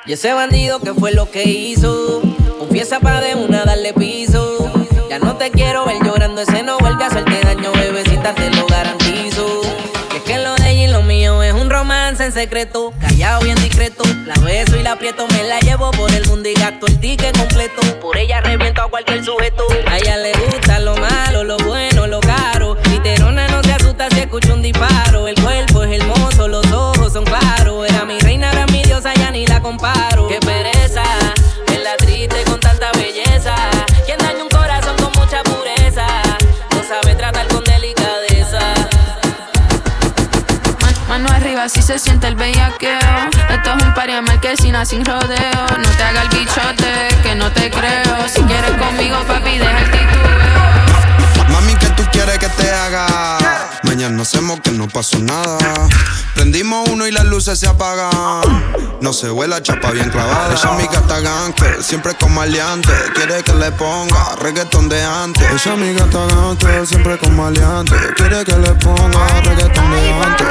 Y 0.05 0.13
ese 0.13 0.33
bandido 0.33 0.79
que 0.79 0.93
fue 0.93 1.13
lo 1.13 1.29
que 1.31 1.43
hizo, 1.43 2.21
confiesa 2.59 2.99
pa' 2.99 3.21
de 3.21 3.35
una 3.35 3.63
darle 3.63 3.93
piso. 3.93 4.71
Ya 5.09 5.19
no 5.19 5.35
te 5.37 5.51
quiero 5.51 5.85
ver 5.85 5.97
llorando, 6.03 6.41
ese 6.41 6.63
no 6.63 6.77
vuelve 6.79 7.03
a 7.03 7.07
hacerte 7.07 7.39
daño, 7.41 7.71
bebecita, 7.73 8.33
te 8.33 8.49
lo 8.49 8.65
garantizo. 8.65 9.61
Y 10.13 10.17
es 10.17 10.23
que 10.23 10.37
lo 10.39 10.55
de 10.55 10.71
ella 10.71 10.83
y 10.83 10.87
lo 10.87 11.03
mío 11.03 11.41
es 11.43 11.53
un 11.53 11.69
romance 11.69 12.25
en 12.25 12.31
secreto, 12.31 12.93
callado 12.99 13.41
bien 13.43 13.55
discreto. 13.55 14.03
La 14.25 14.35
beso 14.35 14.75
y 14.75 14.83
la 14.83 14.93
aprieto, 14.93 15.27
me 15.27 15.43
la 15.43 15.59
llevo 15.59 15.91
por 15.91 16.11
el 16.11 16.27
mundo 16.27 16.49
y 16.49 16.53
gasto 16.53 16.87
el 16.87 16.99
ticket 16.99 17.37
completo. 17.37 17.81
Por 18.01 18.17
ella 18.17 18.41
reviento 18.41 18.81
a 18.81 18.89
cualquier 18.89 19.23
sujeto. 19.23 19.67
A 19.87 19.97
ella 19.97 20.17
le 20.17 20.33
gusta 20.33 20.72
comparo. 29.63 30.27
Qué 30.27 30.39
pereza, 30.39 31.03
verla 31.67 31.95
triste 31.97 32.43
con 32.43 32.59
tanta 32.59 32.91
belleza. 32.91 33.55
Quien 34.05 34.19
daña 34.19 34.43
un 34.43 34.49
corazón 34.49 34.95
con 34.97 35.11
mucha 35.13 35.41
pureza, 35.41 36.05
no 36.71 36.83
sabe 36.83 37.15
tratar 37.15 37.47
con 37.47 37.63
delicadeza. 37.63 38.59
Mano 41.07 41.29
arriba 41.29 41.69
si 41.69 41.81
se 41.81 41.99
siente 41.99 42.27
el 42.27 42.35
bellaqueo 42.35 43.29
Esto 43.49 43.69
es 43.69 43.83
un 43.83 43.93
de 43.93 44.21
marquesina 44.21 44.83
sin 44.83 45.05
rodeo 45.05 45.67
No 45.77 45.89
te 45.97 46.03
haga 46.03 46.23
el 46.23 46.29
bichote, 46.29 47.07
que 47.21 47.35
no 47.35 47.51
te 47.51 47.69
creo 47.69 48.27
Si 48.33 48.41
quieres 48.41 48.71
conmigo, 48.71 49.17
papi, 49.27 49.59
deja 49.59 49.79
el 49.79 49.91
titubeo 49.91 51.49
Mami, 51.49 51.75
¿qué 51.75 51.89
tú 51.89 52.03
quieres 52.11 52.39
que 52.39 52.49
te 52.49 52.71
haga? 52.71 53.62
Mañana 53.93 54.23
hacemos 54.23 54.59
que 54.61 54.71
no 54.71 54.87
pasó 54.87 55.19
nada. 55.19 55.55
Prendimos 56.33 56.89
uno 56.89 57.05
y 57.05 57.11
las 57.11 57.25
luces 57.25 57.59
se 57.59 57.67
apagan. 57.67 58.09
No 59.01 59.13
se 59.13 59.29
vuela 59.29 59.61
chapa 59.61 59.91
bien 59.91 60.09
clavada. 60.09 60.51
Ella 60.51 60.71
es 60.71 60.77
mi 60.81 60.91
gata 60.91 61.19
gangster, 61.19 61.83
siempre 61.83 62.15
con 62.15 62.33
maleante. 62.33 62.89
Quiere 63.13 63.43
que 63.43 63.53
le 63.53 63.71
ponga 63.73 64.35
reggaetón 64.37 64.89
de 64.89 64.99
antes. 64.99 65.43
Ella 65.43 65.73
es 65.75 65.79
mi 65.79 65.93
gata 65.93 66.25
siempre 66.87 67.19
con 67.19 67.35
maleante. 67.35 67.93
Quiere 68.15 68.43
que 68.43 68.57
le 68.57 68.71
ponga 68.71 69.27
reggaetón 69.41 69.91
de 69.91 70.09
antes. 70.11 70.47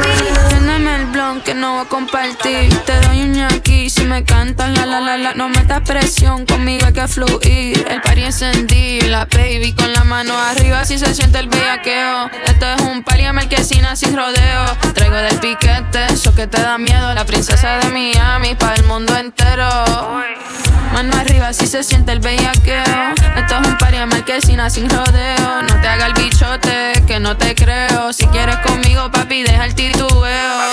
Préndeme 0.48 0.94
el 0.94 1.06
blon 1.06 1.40
que 1.40 1.54
no 1.54 1.72
voy 1.72 1.84
a 1.84 1.88
compartir 1.88 2.72
Te 2.86 3.00
doy 3.00 3.22
un 3.22 3.32
ñaki 3.32 3.90
si 3.90 4.04
me 4.04 4.22
cantas 4.22 4.70
la 4.70 4.86
la 4.86 5.00
la 5.00 5.16
la 5.18 5.34
No 5.34 5.48
metas 5.48 5.80
presión, 5.82 6.46
conmigo 6.46 6.86
hay 6.86 6.92
que 6.92 7.08
fluir 7.08 7.84
El 7.90 8.00
party 8.00 8.22
encendido, 8.22 9.08
la 9.08 9.24
baby 9.24 9.72
con 9.72 9.92
la 9.92 10.04
mano 10.04 10.38
arriba 10.38 10.84
Si 10.84 10.98
se 10.98 11.14
siente 11.14 11.40
el 11.40 11.48
bellaqueo 11.48 12.30
Esto 12.46 12.66
es 12.66 12.80
un 12.82 13.02
party 13.02 13.24
marquesina 13.32 13.96
sin 13.96 14.16
rodeo. 14.16 14.64
Traigo 14.94 15.16
del 15.16 15.38
piquete, 15.38 16.06
eso 16.12 16.34
que 16.34 16.46
te 16.46 16.60
da 16.60 16.78
miedo. 16.78 17.14
La 17.14 17.24
princesa 17.24 17.78
de 17.78 17.90
Miami 17.90 18.54
para 18.54 18.76
el 18.76 18.84
mundo 18.84 19.16
entero. 19.16 19.66
Mano 20.92 21.16
arriba 21.16 21.52
si 21.52 21.66
se 21.66 21.82
siente 21.82 22.12
el 22.12 22.20
bellaqueo. 22.20 23.14
Esto 23.36 23.58
es 23.60 23.66
un 23.66 23.78
party 23.78 23.96
de 23.96 24.06
marquesina 24.06 24.68
sin 24.68 24.90
rodeo. 24.90 25.62
No 25.62 25.80
te 25.80 25.88
haga 25.88 26.06
el 26.06 26.14
bichote 26.14 27.02
que 27.06 27.18
no 27.18 27.36
te 27.36 27.54
creo. 27.54 28.12
Si 28.12 28.26
quieres 28.26 28.58
conmigo 28.58 29.10
papi 29.10 29.42
deja 29.42 29.64
el 29.64 29.74
titubeo. 29.74 30.70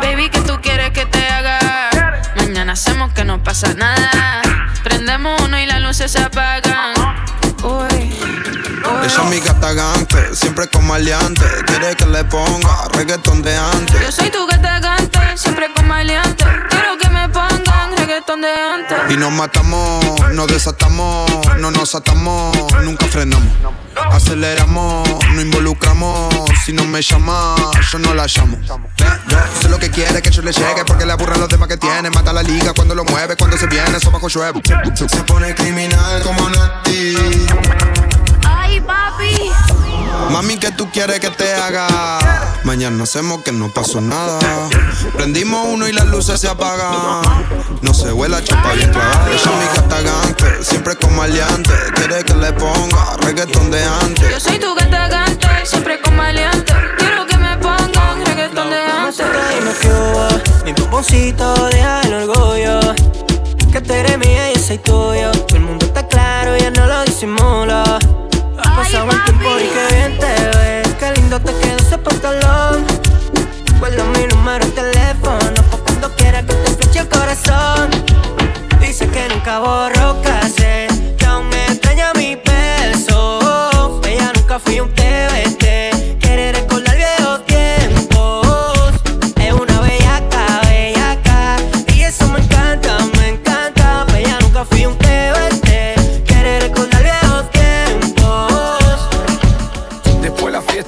Baby 0.00 0.30
que 0.30 0.40
tú 0.40 0.58
quieres 0.62 0.90
que 0.90 1.04
te 1.04 1.28
haga 1.28 1.58
Mañana 2.36 2.72
hacemos 2.72 3.12
que 3.12 3.24
no 3.24 3.42
pasa 3.42 3.74
nada. 3.74 4.42
Prendemos 4.82 5.40
uno 5.42 5.58
y 5.58 5.66
la 5.66 5.78
luna 5.78 5.88
luces 5.88 6.12
se 6.12 6.22
apagan. 6.22 6.94
Uy. 7.62 8.18
Ella 9.02 9.06
es 9.06 9.24
mi 9.30 9.40
gata 9.40 9.72
gante, 9.72 10.34
siempre 10.34 10.68
con 10.68 10.86
maleante. 10.86 11.44
Quiere 11.66 11.94
que 11.94 12.06
le 12.06 12.24
ponga 12.24 12.88
reggaetón 12.92 13.42
de 13.42 13.56
antes. 13.56 14.00
Yo 14.00 14.12
soy 14.12 14.30
tu 14.30 14.46
gata 14.46 14.80
gante, 14.80 15.18
siempre 15.36 15.70
con 15.74 15.86
maleante. 15.86 16.44
De 18.30 18.46
antes. 18.46 18.96
Y 19.12 19.16
nos 19.16 19.32
matamos, 19.32 20.04
nos 20.30 20.46
desatamos, 20.46 21.28
no 21.58 21.72
nos 21.72 21.96
atamos, 21.96 22.56
nunca 22.84 23.06
frenamos. 23.06 23.48
Aceleramos, 24.12 25.08
no 25.34 25.40
involucramos. 25.40 26.32
Si 26.64 26.72
no 26.72 26.84
me 26.84 27.02
llama, 27.02 27.56
yo 27.90 27.98
no 27.98 28.14
la 28.14 28.28
llamo. 28.28 28.56
Sé 29.60 29.68
lo 29.68 29.80
que 29.80 29.90
quiere 29.90 30.22
que 30.22 30.30
yo 30.30 30.42
le 30.42 30.52
llegue, 30.52 30.84
porque 30.86 31.04
le 31.06 31.12
aburran 31.12 31.40
los 31.40 31.48
demás 31.48 31.68
que 31.68 31.76
tiene. 31.76 32.08
Mata 32.10 32.32
la 32.32 32.44
liga 32.44 32.72
cuando 32.72 32.94
lo 32.94 33.04
mueve, 33.04 33.36
cuando 33.36 33.58
se 33.58 33.66
viene, 33.66 33.96
eso 33.96 34.12
bajo 34.12 34.28
llueve. 34.28 34.62
Se 34.94 35.24
pone 35.24 35.52
criminal 35.56 36.22
como 36.22 36.48
Nati. 36.50 37.16
Ay, 38.46 38.80
papi. 38.80 39.50
Mami, 40.28 40.58
¿qué 40.58 40.70
tú 40.70 40.88
quieres 40.90 41.20
que 41.20 41.30
te 41.30 41.54
haga? 41.54 41.88
Mañana 42.64 43.04
hacemos 43.04 43.42
que 43.42 43.52
no 43.52 43.68
pasó 43.68 44.00
nada. 44.00 44.38
Prendimos 45.16 45.66
uno 45.68 45.88
y 45.88 45.92
las 45.92 46.06
luces 46.06 46.40
se 46.40 46.48
apagan. 46.48 47.22
No 47.82 47.94
se 47.94 48.10
vuela 48.12 48.42
chapa 48.44 48.72
bien 48.74 48.90
clavada. 48.90 49.26
Ella 49.28 49.36
es 49.36 49.46
mi 49.46 49.76
gata 49.76 50.02
gante, 50.02 50.64
siempre 50.64 50.96
con 50.96 51.16
maleante. 51.16 51.72
Quiere 51.94 52.22
que 52.24 52.34
le 52.34 52.52
ponga 52.52 53.16
reggaetón 53.22 53.70
de 53.70 53.82
antes. 53.82 54.30
Yo 54.30 54.40
soy 54.40 54.58
tu 54.58 54.74
gata 54.74 55.08
gante, 55.08 55.46
siempre 55.64 56.00
con 56.00 56.14
maleante. 56.16 56.72
Quiero 56.98 57.26
que 57.26 57.36
me 57.36 57.56
pongan 57.56 58.26
reggaetón 58.26 58.70
de 58.70 58.80
antes. 58.80 59.26
Qué 59.80 59.88
hubo, 59.88 60.28
mi 60.64 60.74
pomponcito, 60.74 61.68
deja 61.70 62.02
el 62.02 62.14
orgullo. 62.28 62.80
Que 63.72 63.80
tú 63.80 63.92
eres 63.92 64.18
mía 64.18 64.52
y 64.52 64.56
yo 64.56 64.62
soy 64.62 64.78
tuyo. 64.78 65.32
Todo 65.32 65.56
el 65.56 65.62
mundo 65.62 65.86
está 65.86 66.06
claro, 66.06 66.56
ya 66.56 66.70
no 66.70 66.86
lo 66.86 67.04
disimulo. 67.04 67.82
Ha 68.80 68.82
pasado 68.82 69.10
el 69.10 69.24
tiempo 69.24 69.50
y 69.58 69.68
qué 69.68 69.94
bien 69.94 70.18
te 70.18 70.56
ves. 70.56 70.94
Qué 70.98 71.12
lindo 71.12 71.38
te 71.38 71.52
quedó 71.52 71.76
ese 71.76 71.98
pantalón. 71.98 72.86
Guarda 73.78 74.04
mi 74.04 74.26
número 74.26 74.64
de 74.64 74.72
teléfono. 74.72 75.62
Pa' 75.70 75.76
cuando 75.84 76.10
quiera 76.16 76.40
que 76.40 76.54
te 76.54 76.70
fleche 76.70 77.00
el 77.00 77.08
corazón. 77.10 77.90
Dice 78.80 79.06
que 79.06 79.28
nunca 79.28 79.58
borró 79.58 80.22
casé. 80.22 80.86
Que 81.18 81.26
aún 81.26 81.50
me 81.50 81.66
extraña 81.66 82.14
mi 82.14 82.36
beso. 82.36 84.00
Ella 84.02 84.32
nunca 84.34 84.58
fui 84.58 84.80
un 84.80 84.88
TBT. 84.94 85.99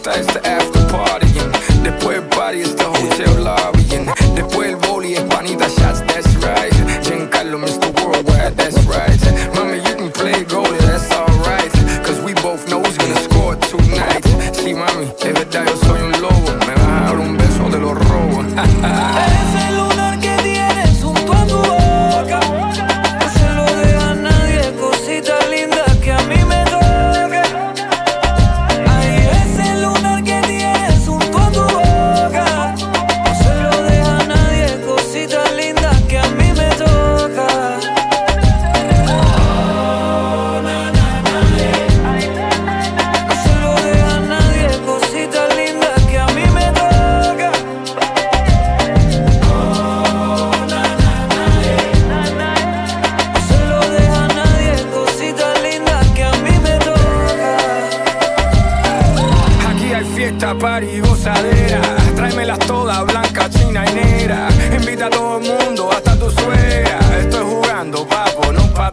Después 0.05 0.35
la 0.35 0.42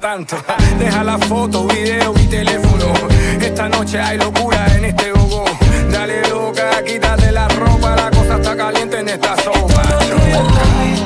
Deja 0.79 1.03
la 1.03 1.19
foto, 1.19 1.67
video 1.67 2.15
y 2.19 2.25
teléfono. 2.25 2.93
Esta 3.39 3.69
noche 3.69 3.99
hay 3.99 4.17
locura 4.17 4.65
en 4.75 4.85
este 4.85 5.11
gogo. 5.11 5.45
Dale 5.91 6.27
loca, 6.27 6.83
quítate 6.83 7.31
la 7.31 7.47
ropa, 7.49 7.95
la 7.95 8.09
cosa 8.09 8.37
está 8.37 8.57
caliente 8.57 9.01
en 9.01 9.09
esta 9.09 9.35
sopa. 9.35 9.83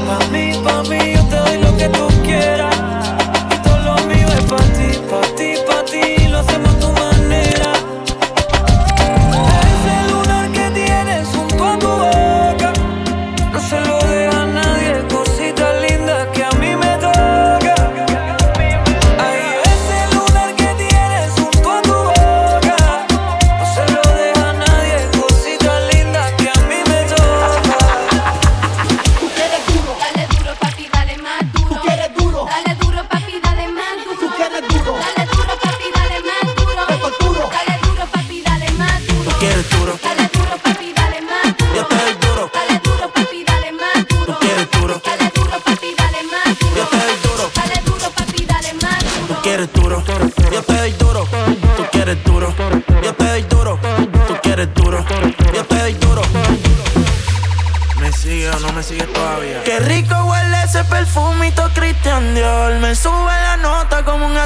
Pa' 0.08 0.20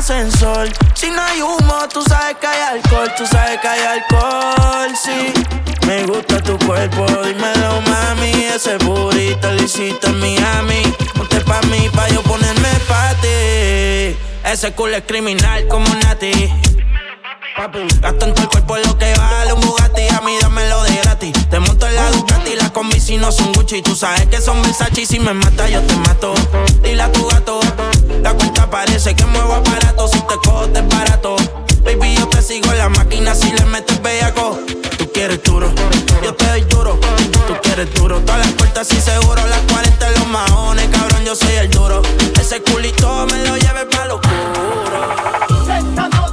ascensor. 0.07 0.69
Si 0.93 1.09
no 1.09 1.21
hay 1.21 1.41
humo, 1.41 1.87
tú 1.91 2.01
sabes 2.03 2.37
que 2.37 2.47
hay 2.47 2.77
alcohol. 2.77 3.11
Tú 3.17 3.25
sabes 3.27 3.59
que 3.59 3.67
hay 3.67 3.81
alcohol, 3.81 4.89
sí. 4.95 5.33
Me 5.85 6.05
gusta 6.05 6.41
tu 6.41 6.57
cuerpo, 6.59 7.05
dímelo, 7.25 7.81
mami. 7.81 8.31
Ese 8.45 8.77
burrito 8.77 9.51
lo 9.51 9.63
hiciste 9.63 10.07
en 10.07 10.19
Miami. 10.19 10.81
Ponte 11.13 11.41
pa' 11.41 11.61
mí, 11.63 11.89
pa' 11.93 12.07
yo 12.09 12.21
ponerme 12.23 12.69
pa' 12.87 13.13
ti. 13.21 14.15
Ese 14.45 14.71
culo 14.73 14.95
es 14.95 15.03
criminal 15.03 15.67
como 15.67 15.87
Nati. 15.95 16.53
Gasto 18.01 18.25
en 18.25 18.37
el 18.37 18.47
cuerpo 18.49 18.77
lo 18.77 18.97
que 18.99 19.15
vale 19.15 19.51
un 19.51 19.61
Bugatti 19.61 20.07
A 20.15 20.21
mí 20.21 20.37
dámelo 20.39 20.83
de 20.83 20.95
gratis 20.97 21.33
Te 21.49 21.59
monto 21.59 21.87
en 21.87 21.95
la 21.95 22.11
Ducati 22.11 22.55
Las 22.55 22.69
combi 22.69 22.99
si 22.99 23.17
no 23.17 23.31
son 23.31 23.51
Gucci 23.53 23.81
Tú 23.81 23.95
sabes 23.95 24.27
que 24.27 24.39
son 24.39 24.61
Versace 24.61 25.01
Y 25.01 25.05
si 25.07 25.19
me 25.19 25.33
mata 25.33 25.67
yo 25.67 25.81
te 25.81 25.95
mato 25.95 26.35
Dile 26.83 27.01
a 27.01 27.11
tu 27.11 27.25
gato 27.25 27.59
La 28.21 28.33
cuenta 28.33 28.69
parece 28.69 29.15
que 29.15 29.25
muevo 29.25 29.53
aparato 29.53 30.07
Si 30.07 30.19
te 30.19 30.35
cojo 30.43 30.67
te 30.67 30.81
barato. 30.81 31.35
Baby 31.83 32.15
yo 32.15 32.27
te 32.27 32.41
sigo 32.41 32.71
en 32.71 32.77
la 32.77 32.89
máquina 32.89 33.35
Si 33.35 33.51
le 33.51 33.65
metes 33.65 34.01
bellaco. 34.01 34.59
Tú 34.97 35.11
quieres 35.11 35.41
duro 35.43 35.71
Yo 36.23 36.33
te 36.35 36.45
doy 36.47 36.61
duro. 36.63 36.99
Tú 37.47 37.55
quieres 37.63 37.93
duro 37.93 38.19
Todas 38.21 38.39
las 38.39 38.51
puertas 38.53 38.91
y 38.91 39.01
seguro 39.01 39.45
Las 39.47 39.61
40 39.71 40.07
en 40.07 40.13
los 40.13 40.27
maones 40.27 40.87
Cabrón 40.89 41.23
yo 41.25 41.35
soy 41.35 41.55
el 41.55 41.69
duro. 41.69 42.01
Ese 42.39 42.61
culito 42.61 43.25
me 43.27 43.43
lo 43.45 43.57
lleve 43.57 43.85
pa' 43.85 44.05
lo 44.05 44.15
oscuro 44.15 46.26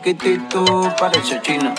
Los 0.00 0.06
chiquititos 0.06 0.94
parece 0.98 1.42
china. 1.42 1.74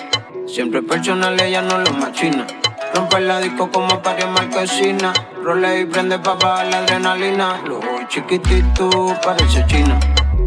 Siempre 0.46 0.84
personal, 0.84 1.42
ella 1.42 1.64
no 1.64 1.80
lo 1.80 1.92
machina. 1.94 2.46
Rompe 2.94 3.20
la 3.20 3.40
disco 3.40 3.72
como 3.72 4.00
para 4.00 4.28
marquesina. 4.28 5.12
Role 5.44 5.82
y 5.82 5.86
prende 5.86 6.20
pa' 6.20 6.36
bajar 6.36 6.68
la 6.68 6.78
adrenalina. 6.80 7.60
Los 7.66 7.84
chiquititos 8.10 9.18
parece 9.26 9.66
china. 9.66 10.00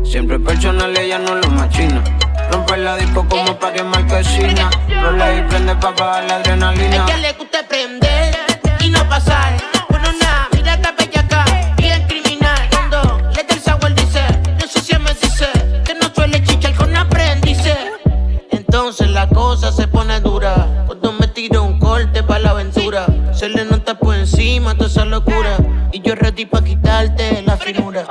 Siempre 0.05 0.39
personal, 0.39 0.97
ella 0.97 1.19
no 1.19 1.35
lo 1.35 1.49
machina. 1.49 2.01
Rompe 2.53 2.77
la 2.77 2.97
disco 2.97 3.27
como 3.29 3.59
para 3.59 3.83
marquesina. 3.83 4.71
Role 5.03 5.39
y 5.39 5.43
prende 5.43 5.75
pa' 5.75 5.91
bajar 5.91 6.25
la 6.29 6.37
adrenalina. 6.37 7.07
Entonces 18.77 19.09
la 19.09 19.29
cosa 19.29 19.71
se 19.71 19.87
pone 19.87 20.19
dura. 20.19 20.85
Cuando 20.89 21.13
me 21.13 21.29
tiro 21.29 21.63
un 21.63 21.79
corte 21.79 22.25
para 22.25 22.41
la 22.41 22.51
aventura, 22.51 23.07
se 23.33 23.49
le 23.49 23.65
nota 23.65 23.95
por 23.95 24.17
encima 24.17 24.75
toda 24.75 24.89
esa 24.89 25.05
locura. 25.05 25.59
Y 25.93 26.01
yo 26.01 26.17
ready 26.17 26.45
pa' 26.45 26.61
quitarte 26.61 27.41
la 27.47 27.57
finura. 27.57 28.05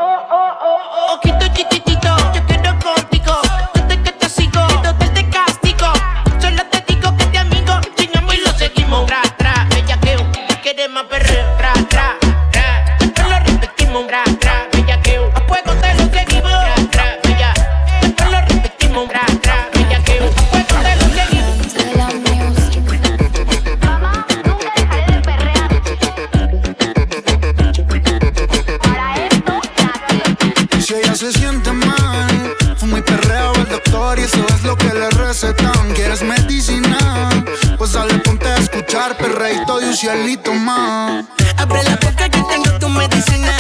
Ojito 1.16 1.48
chiquitito, 1.54 1.93
más. 40.04 41.24
Abre 41.58 41.82
la 41.84 41.96
boca 41.96 42.28
que 42.28 42.44
tengo 42.44 42.78
tu 42.80 42.90
medicina. 42.90 43.52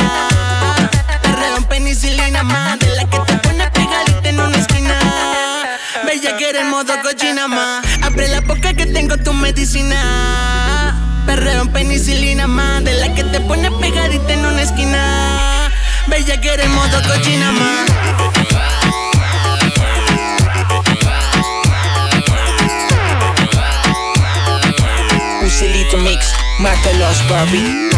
En 1.57 1.63
penicilina 1.65 2.43
más. 2.43 2.79
De 2.79 2.87
la 2.95 3.05
que 3.05 3.17
te 3.19 3.37
pone 3.37 3.65
pegadita 3.71 4.29
en 4.29 4.39
una 4.39 4.57
esquina. 4.57 4.99
Bella 6.05 6.35
que 6.37 6.49
eres 6.49 6.65
modo 6.65 6.93
cochina 7.01 7.47
más. 7.47 7.85
Abre 8.01 8.27
la 8.27 8.41
boca 8.41 8.73
que 8.73 8.85
tengo 8.87 9.17
tu 9.17 9.33
medicina. 9.33 11.23
Perreo 11.25 11.61
en 11.61 11.71
penicilina 11.71 12.45
más. 12.45 12.83
De 12.83 12.93
la 12.93 13.13
que 13.13 13.23
te 13.23 13.39
pone 13.39 13.71
pegadita 13.71 14.33
en 14.33 14.45
una 14.45 14.63
esquina. 14.63 15.71
Bella 16.07 16.41
que 16.41 16.49
eres 16.49 16.69
modo 16.69 17.01
cochina 17.07 17.51
más. 17.53 18.42
Mix, 26.63 26.77
mata 26.77 26.93
los 26.93 27.27
Barbie. 27.29 27.92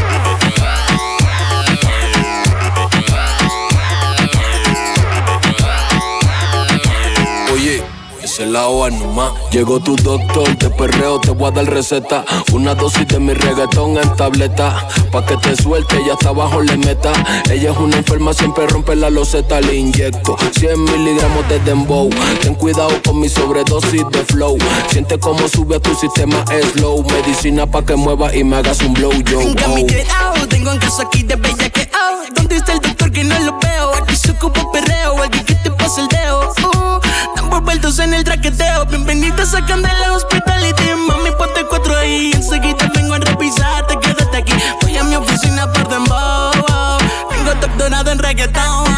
Es 8.40 8.50
la 8.50 8.68
hoja 8.68 8.90
nomás. 8.90 9.32
Llegó 9.52 9.80
tu 9.80 9.96
doctor 9.96 10.58
de 10.58 10.70
perreo, 10.70 11.20
te 11.20 11.32
voy 11.32 11.48
a 11.48 11.52
dar 11.52 11.66
receta. 11.66 12.26
Una 12.52 12.76
dosis 12.76 13.08
de 13.08 13.20
mi 13.20 13.34
reggaetón 13.34 13.98
en 13.98 14.16
tableta. 14.16 14.88
Pa' 15.12 15.26
que 15.26 15.38
te 15.38 15.56
suelte, 15.56 15.98
ya 16.06 16.14
está 16.14 16.30
abajo 16.30 16.62
le 16.62 16.76
meta. 16.78 17.12
Ella 17.50 17.72
es 17.72 17.78
una 17.78 17.98
enferma, 17.98 18.34
siempre 18.34 18.68
rompe 18.68 18.96
la 18.96 19.10
loseta. 19.10 19.62
Le 19.62 19.76
inyecto 19.76 20.36
100 20.52 20.84
miligramos 20.84 21.48
de 21.48 21.60
dembow. 21.60 22.10
Ten 22.42 22.56
cuidado 22.56 22.92
con 23.06 23.20
mi 23.20 23.30
sobredosis 23.30 24.04
de 24.12 24.26
flow. 24.26 24.58
Siente 24.90 25.18
cómo 25.20 25.48
sube 25.48 25.78
a 25.78 25.80
tu 25.80 25.96
sistema 25.96 26.44
slow. 26.74 27.04
Medicina 27.04 27.66
pa' 27.66 27.86
que 27.86 27.96
mueva 27.96 28.36
y 28.36 28.44
me 28.44 28.58
hagas 28.58 28.82
un 28.82 28.94
blow 28.94 29.14
yo. 29.24 29.40
Tengo 30.50 30.72
un 30.72 30.80
caso 30.80 31.04
aquí 31.04 31.24
de 31.24 31.36
bella 31.36 31.70
que 31.70 31.90
oh. 31.94 32.34
¿Dónde 32.34 32.58
está 32.58 32.74
el 32.74 32.80
doctor 32.80 33.12
que 33.12 33.24
no 33.24 33.40
lo 33.40 33.58
veo? 33.60 33.94
Aquí 33.96 34.16
se 34.16 34.32
ocupa 34.32 34.72
perreo, 34.72 35.22
alguien 35.22 35.46
que 35.46 35.56
te 35.56 35.72
pase 35.72 36.02
el 36.02 36.08
dedo. 36.08 36.54
Uh, 36.64 37.05
tambor 37.36 37.62
vueltos 37.62 38.00
en 38.00 38.14
el 38.14 38.24
traqueteo. 38.24 38.86
Bienvenidos 38.86 39.54
a 39.54 39.66
Candela 39.66 40.14
Hospitality. 40.14 40.84
Mami, 41.08 41.32
ponte 41.38 41.66
cuatro 41.70 41.96
ahí. 41.98 42.32
Enseguida 42.34 42.90
vengo 42.96 43.14
a 43.14 43.20
revisarte, 43.20 43.98
quédate 44.00 44.38
aquí. 44.38 44.54
Voy 44.82 44.98
a 44.98 45.04
mi 45.04 45.16
oficina 45.16 45.72
por 45.72 45.88
dembow. 45.88 46.98
Tengo 47.30 47.54
doctorado 47.62 48.12
en 48.12 48.20
reggaetón. 48.20 48.95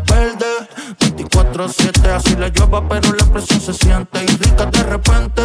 Verde 0.00 0.68
24 1.00 1.48
24-7, 1.68 2.08
así 2.10 2.36
la 2.36 2.48
llueva, 2.48 2.86
pero 2.88 3.12
la 3.12 3.24
presión 3.24 3.60
se 3.60 3.74
siente. 3.74 4.24
Y 4.24 4.28
rica 4.28 4.66
de 4.66 4.82
repente, 4.84 5.42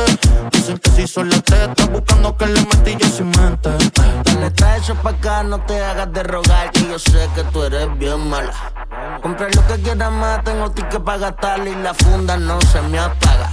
dicen 0.51 0.77
que 0.77 0.89
si 0.91 1.07
son 1.07 1.29
la 1.29 1.39
teta, 1.41 1.85
buscando 1.87 2.35
que 2.37 2.45
le 2.47 2.61
metí 2.61 2.95
yo 2.99 3.07
sin 3.07 3.29
mente. 3.29 3.69
Dale, 3.93 4.77
eso 4.77 4.95
pa' 4.95 5.11
acá, 5.11 5.43
no 5.43 5.59
te 5.65 5.83
hagas 5.83 6.11
de 6.11 6.23
rogar, 6.23 6.71
que 6.71 6.81
yo 6.87 6.99
sé 6.99 7.29
que 7.35 7.43
tú 7.45 7.63
eres 7.63 7.87
bien 7.97 8.29
mala. 8.29 8.53
Compra 9.21 9.47
lo 9.55 9.65
que 9.67 9.81
quieras 9.81 10.11
más, 10.11 10.43
tengo 10.43 10.69
ticket 10.71 11.03
para 11.03 11.17
gastarle 11.17 11.71
y 11.71 11.75
la 11.75 11.93
funda 11.93 12.37
no 12.37 12.59
se 12.61 12.81
me 12.81 12.99
apaga. 12.99 13.49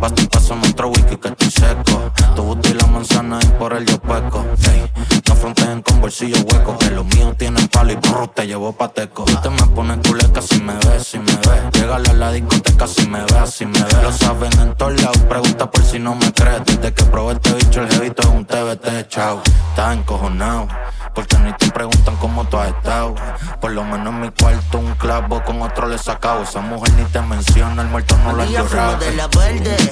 Basta 0.00 0.22
y 0.22 0.26
pásame 0.26 0.68
otro 0.68 0.88
whisky 0.88 1.16
que 1.16 1.28
estoy 1.28 1.50
seco. 1.50 2.12
Tu 2.36 2.42
booty 2.42 2.70
y 2.70 2.74
la 2.74 2.86
manzana 2.86 3.38
y 3.42 3.46
por 3.58 3.72
el 3.72 3.84
yo 3.84 3.98
peco. 3.98 4.44
Ey, 4.70 4.90
no 5.28 5.34
fronteen 5.34 5.82
con 5.82 6.00
bolsillo 6.00 6.38
hueco. 6.38 6.78
Que 6.78 6.90
los 6.90 7.04
míos 7.06 7.34
tienen 7.36 7.66
palo 7.68 7.92
y 7.92 7.96
brr, 7.96 8.28
te 8.28 8.46
llevo 8.46 8.72
pateco. 8.72 9.24
Te 9.24 9.50
me 9.50 9.62
pones 9.74 9.98
culeca 10.06 10.40
si 10.40 10.60
me 10.60 10.74
ves, 10.74 11.06
si 11.06 11.18
me 11.18 11.32
ves. 11.32 11.72
Llegale 11.72 12.10
a 12.10 12.12
la 12.12 12.32
discoteca 12.32 12.86
si 12.86 13.08
me 13.08 13.20
ves, 13.20 13.50
si 13.50 13.66
me 13.66 13.82
ves. 13.82 14.02
Lo 14.02 14.12
saben 14.12 14.52
en 14.60 14.74
todos 14.76 15.00
lados, 15.02 15.18
pregunta 15.28 15.70
por 15.70 15.82
si 15.82 15.98
no 15.98 16.14
me 16.14 16.32
crees. 16.32 16.64
Desde 16.64 16.92
que 16.92 17.04
probé 17.04 17.34
este 17.34 17.52
bicho, 17.54 17.82
el 17.82 17.90
jevito 17.90 18.22
es 18.22 18.28
un 18.28 18.44
TBT, 18.44 19.08
chao. 19.08 19.42
Estás 19.70 19.96
encojonado. 19.96 20.68
Porque 21.14 21.36
ni 21.38 21.52
te 21.54 21.70
preguntan 21.72 22.14
cómo 22.16 22.44
tú 22.44 22.58
has 22.58 22.68
estado. 22.68 23.14
Por 23.60 23.72
lo 23.72 23.82
menos 23.82 24.14
en 24.14 24.20
mi 24.20 24.30
cuarto 24.30 24.78
un 24.78 24.94
clavo 24.94 25.42
con 25.42 25.60
otro 25.62 25.88
le 25.88 25.98
sacado. 25.98 26.42
Esa 26.42 26.60
mujer 26.60 26.92
ni 26.94 27.04
te 27.04 27.20
menciona, 27.22 27.82
el 27.82 27.88
muerto 27.88 28.16
no 28.18 28.32
lo 28.32 28.42
ha 28.42 28.46
llorado. 28.46 28.98
de 28.98 29.14
la 29.16 29.26
verde. 29.26 29.87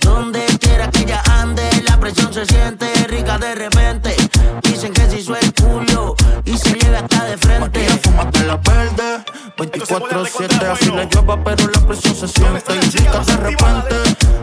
Donde 0.00 0.44
quiera 0.58 0.90
que 0.90 1.02
ella 1.02 1.22
ande, 1.40 1.62
la 1.88 1.98
presión 1.98 2.32
se 2.32 2.46
siente 2.46 2.86
rica 3.08 3.38
de 3.38 3.54
repente. 3.54 4.16
Dicen 4.62 4.92
que 4.92 5.08
se 5.08 5.18
hizo 5.20 5.36
el 5.36 5.52
culo 5.54 6.14
y 6.44 6.56
se 6.56 6.74
llega 6.74 7.00
hasta 7.00 7.24
de 7.24 7.38
frente. 7.38 7.80
Fumate 8.02 8.44
la 8.44 8.56
verde, 8.56 9.24
24-7, 9.56 10.62
así 10.72 10.90
la 10.90 11.04
llueva, 11.04 11.42
pero 11.44 11.68
la 11.68 11.80
presión 11.86 12.14
se 12.14 12.28
siente. 12.28 12.74
Y 12.74 12.80
rica 12.80 13.18
de 13.20 13.36
repente, 13.36 13.96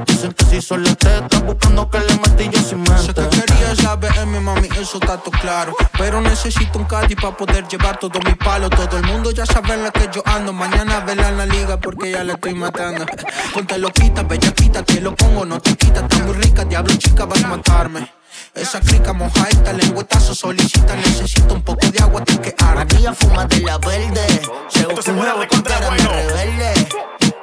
dicen 0.07 0.33
que 0.33 0.45
si 0.45 0.61
son 0.61 0.83
la 0.83 0.95
teta, 0.95 1.39
buscando 1.39 1.89
que 1.89 1.99
le 1.99 2.13
metí 2.15 2.49
yo 2.51 2.61
sin 2.61 2.85
Sé 2.85 2.91
mente. 2.91 3.13
que 3.13 3.41
querías 3.41 3.83
la 3.83 3.95
BM, 3.95 4.39
mami, 4.39 4.67
eso 4.79 4.97
está 4.99 5.17
todo 5.17 5.31
claro. 5.31 5.75
Pero 5.97 6.21
necesito 6.21 6.79
un 6.79 6.85
Caddy 6.85 7.15
para 7.15 7.35
poder 7.35 7.67
llevar 7.67 7.97
todo 7.97 8.19
mi 8.25 8.33
palo. 8.35 8.69
Todo 8.69 8.97
el 8.97 9.03
mundo 9.03 9.31
ya 9.31 9.45
sabe 9.45 9.73
en 9.73 9.83
la 9.83 9.91
que 9.91 10.09
yo 10.11 10.21
ando. 10.25 10.53
Mañana 10.53 10.99
vela 11.01 11.29
en 11.29 11.37
la 11.37 11.45
liga 11.45 11.77
porque 11.79 12.11
ya 12.11 12.23
la 12.23 12.33
estoy 12.33 12.53
matando. 12.55 13.05
Ponte 13.53 13.77
loquita, 13.77 14.23
bellaquita, 14.23 14.83
te 14.83 15.01
lo 15.01 15.15
pongo, 15.15 15.45
no 15.45 15.59
te 15.59 15.75
quita. 15.75 16.01
Está 16.01 16.17
muy 16.19 16.33
rica, 16.33 16.63
diablo 16.65 16.95
chica, 16.95 17.25
vas 17.25 17.43
a 17.43 17.47
matarme. 17.47 18.20
Esa 18.53 18.81
crica 18.81 19.13
mojadita, 19.13 19.71
lengüetazo 19.71 20.35
solicita. 20.35 20.95
Necesito 20.95 21.53
un 21.53 21.63
poco 21.63 21.87
de 21.87 21.99
agua, 21.99 22.23
te 22.23 22.37
que 22.39 22.53
arde. 22.59 22.85
María 22.93 23.13
fuma 23.13 23.45
de 23.45 23.61
la 23.61 23.77
verde. 23.77 24.41
Se 24.67 24.85
busca 24.85 25.11
un 25.11 25.17
nuevo 25.17 25.47
con 25.47 25.61
cara 25.61 25.89
de 25.89 25.97
rebelde. 25.97 26.87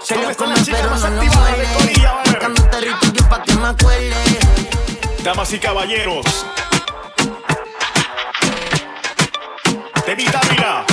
Se 0.01 0.15
lo 0.17 0.35
come 0.37 0.55
pero 0.67 0.91
no 0.97 1.09
lo 1.09 1.25
muele. 1.25 1.69
Buscando 2.25 2.63
territorio 2.65 3.29
pa' 3.29 3.43
que 3.43 3.55
me 3.55 3.69
acuerde. 3.69 4.39
Damas 5.25 5.53
y 5.53 5.59
caballeros. 5.59 6.27
De 10.07 10.15
vitamina. 10.15 10.88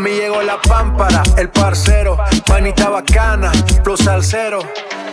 mí 0.00 0.10
llegó 0.12 0.40
la 0.42 0.58
pámpara, 0.62 1.22
el 1.36 1.50
parcero, 1.50 2.16
manita 2.48 2.88
bacana, 2.88 3.52
plus 3.84 4.06
al 4.08 4.24
cero. 4.24 4.60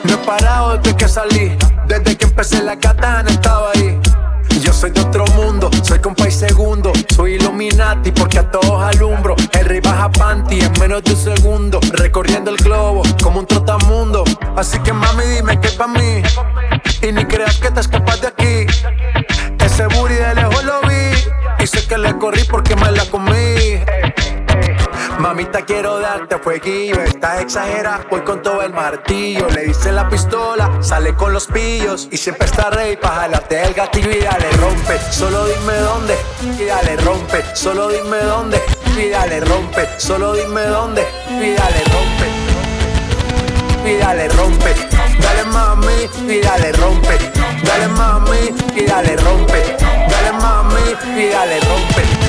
No 0.06 0.14
he 0.14 0.18
parado 0.18 0.78
desde 0.78 0.96
que 0.96 1.08
salí, 1.10 1.58
desde 1.88 2.16
que 2.16 2.26
empecé 2.26 2.64
la 2.64 2.80
katana 2.80 3.30
estaba 3.30 3.72
ahí. 3.76 4.00
Yo 4.62 4.72
soy 4.72 4.92
de 4.92 5.02
otro 5.02 5.26
mundo, 5.28 5.70
soy 5.84 6.00
compa 6.00 6.28
y 6.28 6.32
segundo. 6.32 6.94
Soy 7.14 7.34
Illuminati 7.34 8.12
porque 8.12 8.40
a 8.40 8.50
todos 8.50 8.82
alumbro. 8.82 9.36
El 9.52 9.82
baja 9.82 10.10
panty 10.10 10.62
en 10.62 10.72
menos 10.80 11.04
de 11.04 11.12
un 11.12 11.18
segundo. 11.18 11.80
Recorriendo 11.92 12.50
el 12.52 12.58
globo 12.58 13.04
como 13.22 13.40
un 13.40 13.46
trotamundo. 13.46 14.24
Así 14.56 14.80
que 14.80 14.94
mami, 14.94 15.24
dime 15.26 15.60
que 15.60 15.70
pa' 15.70 15.88
mí. 15.88 16.24
Y 17.02 17.12
ni 17.12 17.26
creas 17.26 17.58
que 17.58 17.72
te 17.72 17.82
escapas 17.82 18.22
de 18.22 18.28
aquí. 18.28 18.66
Ese 19.64 19.86
booty 19.88 20.14
de 20.14 20.36
lejos 20.36 20.64
lo 20.64 20.82
vi. 20.82 21.64
Y 21.64 21.68
sé 21.68 21.86
que 21.88 21.98
le 21.98 22.18
corrí 22.18 22.44
porque 22.46 22.76
me 22.76 22.92
la 22.92 23.06
comí. 23.06 23.57
Mamita, 25.28 25.66
quiero 25.66 26.00
darte 26.00 26.38
fueguillo. 26.38 27.04
Estás 27.04 27.42
exagerada, 27.42 28.06
voy 28.10 28.22
con 28.22 28.42
todo 28.42 28.62
el 28.62 28.72
martillo. 28.72 29.50
Le 29.50 29.66
dice 29.66 29.92
la 29.92 30.08
pistola, 30.08 30.82
sale 30.82 31.16
con 31.16 31.34
los 31.34 31.48
pillos. 31.48 32.08
Y 32.10 32.16
siempre 32.16 32.48
está 32.48 32.70
rey 32.70 32.96
para 32.96 33.16
jalarte 33.16 33.62
el 33.62 33.74
gatillo 33.74 34.10
y 34.10 34.20
dale 34.20 34.50
rompe. 34.52 34.98
Solo 35.12 35.46
dime 35.48 35.74
dónde, 35.80 36.16
y 36.58 36.64
dale 36.64 36.96
rompe. 36.96 37.44
Solo 37.54 37.90
dime 37.90 38.20
dónde, 38.20 38.62
y 38.98 39.10
dale 39.10 39.42
rompe. 39.42 39.90
Solo 39.98 40.32
dime 40.32 40.62
dónde, 40.62 41.06
y 41.30 41.52
dale 41.56 41.84
rompe. 41.92 42.28
Y 43.86 43.98
dale 43.98 44.30
rompe. 44.30 44.74
Dale 45.20 45.44
mami, 45.44 46.10
y 46.26 46.40
dale 46.40 46.72
rompe. 46.72 47.18
Dale 47.66 47.88
mami, 47.90 48.56
y 48.78 48.86
dale 48.86 49.18
rompe. 49.18 49.76
Dale 50.10 50.32
mami, 50.32 51.22
y 51.22 51.28
dale 51.28 51.60
rompe. 51.60 52.27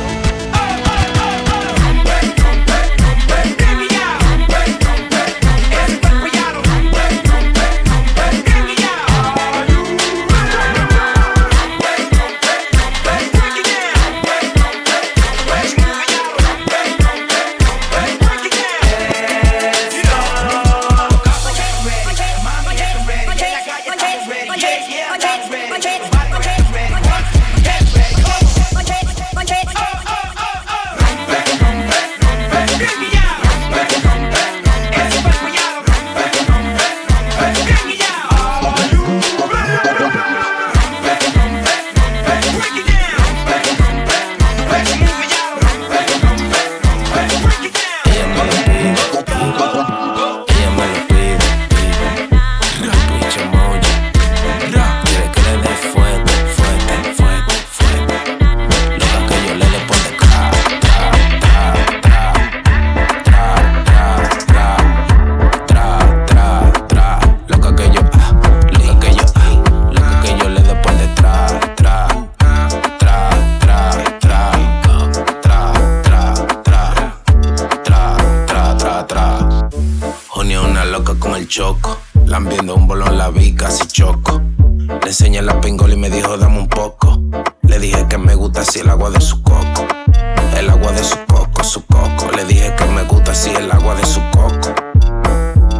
gusta 93.28 93.32
así 93.32 93.50
el 93.62 93.70
agua 93.70 93.94
de 93.94 94.06
su 94.06 94.20
coco. 94.30 94.74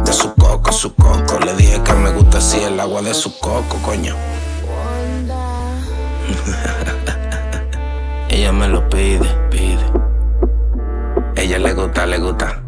De 0.05 0.13
su 0.13 0.31
coco, 0.35 0.71
su 0.71 0.93
coco. 0.93 1.39
Le 1.39 1.55
dije 1.55 1.81
que 1.81 1.93
me 1.93 2.11
gusta 2.11 2.37
así 2.37 2.61
el 2.61 2.79
agua 2.79 3.01
de 3.01 3.11
su 3.13 3.39
coco, 3.39 3.77
coño. 3.81 4.15
Ella 8.29 8.51
me 8.51 8.67
lo 8.67 8.87
pide, 8.87 9.27
pide. 9.49 9.83
Ella 11.35 11.57
le 11.57 11.73
gusta, 11.73 12.05
le 12.05 12.19
gusta. 12.19 12.58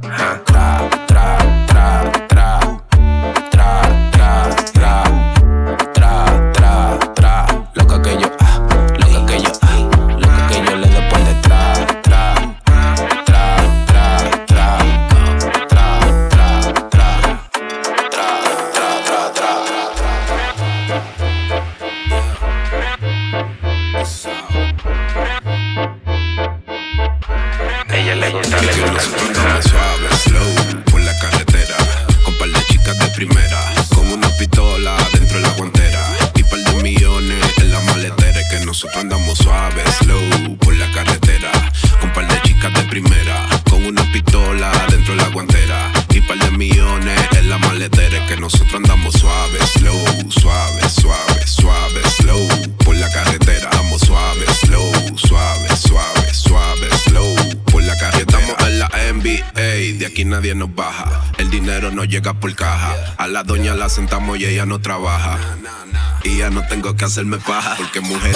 hacerme 67.12 67.38
paja. 67.40 67.76
Porque 67.78 68.00
mujer 68.00 68.31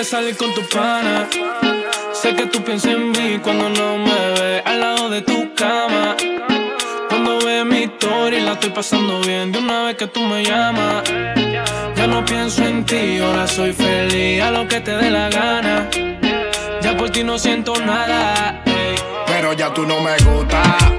de 0.00 0.04
salir 0.04 0.34
con 0.34 0.54
tus 0.54 0.66
panas. 0.68 1.28
Sé 2.14 2.34
que 2.34 2.46
tú 2.46 2.64
piensas 2.64 2.92
en 2.92 3.10
mí 3.10 3.38
cuando 3.42 3.68
no 3.68 3.98
me 3.98 4.30
ves 4.40 4.62
al 4.64 4.80
lado 4.80 5.10
de 5.10 5.20
tu 5.20 5.54
cama. 5.54 6.16
Cuando 7.10 7.38
ves 7.44 7.66
mi 7.66 7.80
historia 7.80 8.38
y 8.38 8.42
la 8.42 8.52
estoy 8.52 8.70
pasando 8.70 9.20
bien, 9.20 9.52
de 9.52 9.58
una 9.58 9.84
vez 9.84 9.96
que 9.96 10.06
tú 10.06 10.20
me 10.20 10.42
llamas. 10.42 11.02
Ya 11.96 12.06
no 12.06 12.24
pienso 12.24 12.64
en 12.64 12.82
ti, 12.86 13.18
ahora 13.18 13.46
soy 13.46 13.74
feliz, 13.74 14.42
a 14.42 14.50
lo 14.50 14.66
que 14.66 14.80
te 14.80 14.92
dé 14.92 15.10
la 15.10 15.28
gana. 15.28 15.90
Ya 16.80 16.96
por 16.96 17.10
ti 17.10 17.22
no 17.22 17.38
siento 17.38 17.74
nada, 17.76 18.62
pero 19.26 19.52
ya 19.52 19.74
tú 19.74 19.82
no 19.84 20.00
me 20.00 20.16
gustas. 20.24 20.89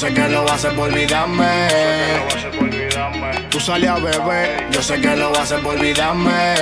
Sé 0.00 0.14
que 0.14 0.28
lo 0.30 0.50
hacer 0.50 0.74
por 0.74 0.88
olvidarme. 0.88 1.68
Tú 3.50 3.60
sales 3.60 3.90
a 3.90 3.96
beber, 3.96 4.66
yo 4.70 4.82
sé 4.82 4.98
que 4.98 5.14
lo 5.14 5.30
hacer 5.38 5.60
por 5.60 5.76
olvidarme. 5.76 6.54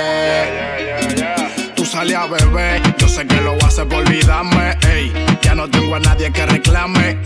Tú 1.73 1.85
sales 1.85 2.15
a 2.15 2.25
beber, 2.25 2.81
yo 2.97 3.07
sé 3.07 3.25
que 3.25 3.39
lo 3.39 3.53
hacer 3.65 3.87
por 3.87 3.99
olvidarme. 3.99 4.77
Ey, 4.91 5.13
ya 5.41 5.55
no 5.55 5.69
tengo 5.69 5.95
a 5.95 6.01
nadie 6.01 6.33
que 6.33 6.45
reclame. 6.45 7.17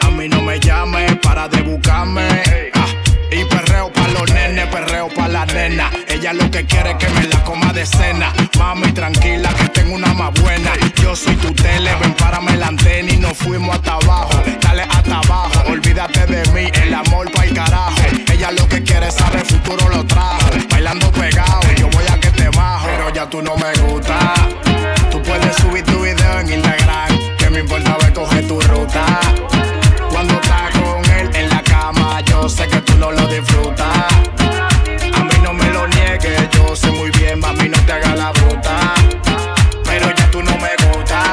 A 0.00 0.10
mí 0.10 0.28
no 0.28 0.42
me 0.42 0.58
llame 0.58 1.14
para 1.22 1.46
de 1.46 1.62
buscarme. 1.62 2.26
Ah, 2.74 2.86
y 3.34 3.44
perreo 3.44 3.92
pa' 3.92 4.08
los 4.08 4.30
nenes, 4.32 4.66
perreo 4.68 5.08
pa' 5.08 5.28
la 5.28 5.44
nena. 5.46 5.90
Ella 6.08 6.32
lo 6.32 6.50
que 6.50 6.64
quiere 6.66 6.92
es 6.92 6.96
que 6.96 7.08
me 7.10 7.26
la 7.26 7.42
coma 7.42 7.72
de 7.72 7.84
cena. 7.84 8.32
Mami, 8.58 8.92
tranquila 8.92 9.48
que 9.54 9.68
tengo 9.70 9.94
una 9.94 10.12
más 10.14 10.32
buena. 10.40 10.72
Yo 11.02 11.16
soy 11.16 11.34
tu 11.36 11.52
tele, 11.52 11.90
ven 12.00 12.14
párame 12.14 12.56
la 12.56 12.68
antena 12.68 13.12
y 13.12 13.16
nos 13.16 13.36
fuimos 13.36 13.74
hasta 13.74 13.94
abajo. 13.94 14.42
Dale 14.60 14.82
hasta 14.82 15.18
abajo, 15.18 15.64
olvídate 15.68 16.26
de 16.26 16.50
mí, 16.52 16.70
el 16.82 16.94
amor 16.94 17.30
pa' 17.32 17.44
el 17.44 17.54
carajo. 17.54 17.94
Ella 18.32 18.50
lo 18.52 18.68
que 18.68 18.82
quiere 18.82 19.08
es 19.08 19.14
saber 19.14 19.44
futuro 19.44 19.88
lo 19.88 20.04
trajo. 20.06 20.50
Bailando 20.70 21.10
pegado, 21.12 21.60
yo 21.76 21.88
voy 21.90 22.04
a 22.10 22.20
que 22.20 22.30
te 22.30 22.48
bajo. 22.50 22.86
Pero 22.86 23.12
ya 23.12 23.28
tú 23.28 23.42
no 23.42 23.56
me 23.56 23.72
gustas. 23.82 24.40
Tú 25.10 25.20
puedes 25.22 25.56
subir 25.56 25.84
tu 25.84 26.00
video 26.00 26.40
en 26.40 26.52
Instagram. 26.52 27.18
Que 27.38 27.50
me 27.50 27.60
importa 27.60 27.96
ver 28.00 28.12
coger 28.12 28.46
tu 28.46 28.60
ruta. 28.60 29.20
Yo 32.44 32.48
sé 32.50 32.68
que 32.68 32.78
tú 32.82 32.94
no 32.98 33.10
lo 33.10 33.26
disfrutas. 33.26 33.88
A 33.88 35.24
mí 35.24 35.34
no 35.42 35.54
me 35.54 35.64
lo 35.70 35.88
niegues, 35.88 36.50
yo 36.50 36.76
sé 36.76 36.90
muy 36.90 37.10
bien, 37.12 37.40
mami, 37.40 37.70
no 37.70 37.78
te 37.86 37.92
hagas 37.94 38.18
la 38.18 38.32
bruta. 38.32 38.94
Pero 39.86 40.14
ya 40.14 40.30
tú 40.30 40.42
no 40.42 40.54
me 40.58 40.68
gustas. 40.84 41.24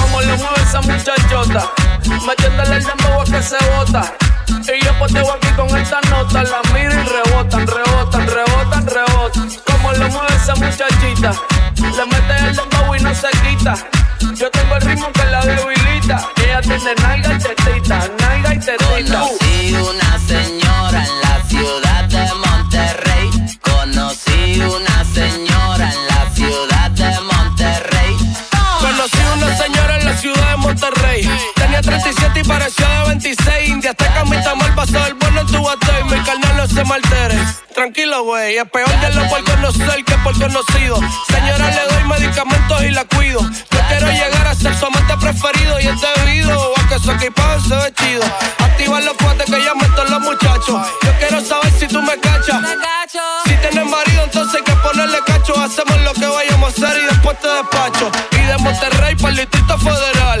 Como 0.00 0.20
le 0.20 0.36
mueve 0.36 0.62
esa 0.62 0.80
muchachota, 0.82 1.68
metiéndole 2.28 2.76
el 2.76 2.84
dembow 2.84 3.24
que 3.24 3.42
se 3.42 3.56
bota. 3.74 4.14
Y 4.72 4.84
yo 4.84 4.96
poteo 5.00 5.32
aquí 5.32 5.48
con 5.56 5.76
esta 5.76 6.00
nota, 6.02 6.44
la 6.44 6.62
miro 6.72 6.92
y 6.92 7.04
rebotan, 7.16 7.66
rebotan, 7.66 8.24
rebotan, 8.24 8.86
rebotan. 8.86 9.50
Como 9.66 9.92
le 9.94 10.06
mueve 10.10 10.36
esa 10.36 10.54
muchachita, 10.54 11.32
le 11.74 12.06
mete 12.06 12.34
el 12.46 12.54
dembow 12.54 12.94
y 12.94 13.00
no 13.00 13.12
se 13.12 13.30
quita. 13.42 13.74
Yo 14.36 14.48
tengo 14.52 14.76
el 14.76 14.82
ritmo 14.82 15.10
que 15.12 15.24
la 15.24 15.44
debilita. 15.44 16.28
Ella 16.36 16.60
tiene 16.60 16.94
nalga 17.02 17.34
y 17.34 17.40
37 31.88 32.40
y 32.40 32.44
parecía 32.44 32.86
de 32.86 33.08
26. 33.08 33.68
India 33.70 33.90
hasta 33.92 34.12
camita 34.12 34.54
mal 34.54 34.74
pasó 34.74 35.06
el 35.06 35.14
bueno 35.14 35.40
en 35.40 35.46
tu 35.46 35.62
bate. 35.62 36.04
Mi 36.04 36.22
carnal 36.22 36.56
no 36.58 36.66
se 36.66 36.84
maltere. 36.84 37.38
Tranquilo, 37.74 38.24
güey. 38.24 38.58
Es 38.58 38.68
peor 38.70 38.90
de 39.00 39.14
lo 39.14 39.26
por 39.28 39.42
conocer 39.44 40.04
que 40.04 40.14
por 40.16 40.38
conocido. 40.38 41.00
Señora, 41.28 41.70
le 41.70 41.94
doy 41.94 42.04
medicamentos 42.04 42.82
y 42.84 42.90
la 42.90 43.06
cuido. 43.06 43.40
Yo 43.40 43.80
quiero 43.88 44.10
llegar 44.10 44.48
a 44.48 44.54
ser 44.54 44.74
su 44.74 44.84
amante 44.84 45.16
preferido 45.16 45.80
y 45.80 45.86
es 45.86 45.98
debido 45.98 46.72
a 46.76 46.88
que 46.88 46.98
su 46.98 47.10
equipaje 47.10 47.60
se 47.66 47.74
ve 47.74 47.94
chido. 47.94 48.24
Activa 48.58 49.00
los 49.00 49.14
cuates 49.14 49.46
que 49.46 49.64
ya 49.64 49.74
meto 49.74 50.04
los 50.04 50.20
muchachos. 50.20 50.86
Yo 51.02 51.12
quiero 51.18 51.40
saber 51.40 51.72
si 51.78 51.86
tú 51.88 52.02
me 52.02 52.18
cachas. 52.20 52.60
Si 53.46 53.54
tienes 53.54 53.86
marido, 53.86 54.24
entonces 54.24 54.56
hay 54.56 54.62
que 54.62 54.78
ponerle 54.80 55.18
cacho. 55.26 55.58
Hacemos 55.58 55.98
lo 56.02 56.12
que 56.12 56.26
vayamos 56.26 56.68
a 56.68 56.86
hacer 56.86 57.02
y 57.02 57.06
después 57.06 57.40
te 57.40 57.48
despacho. 57.48 58.10
Y 58.32 58.46
de 58.46 58.58
Monterrey 58.58 59.16
para 59.16 59.30
el 59.30 59.36
Distrito 59.36 59.78
Federal. 59.78 60.40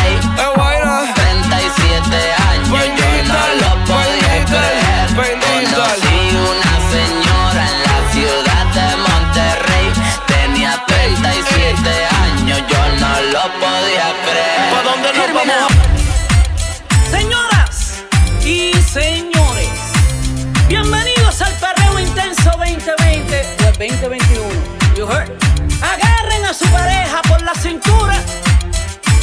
Agarren 25.11 26.45
a 26.45 26.53
su 26.53 26.65
pareja 26.65 27.21
por 27.23 27.41
la 27.41 27.53
cintura. 27.55 28.15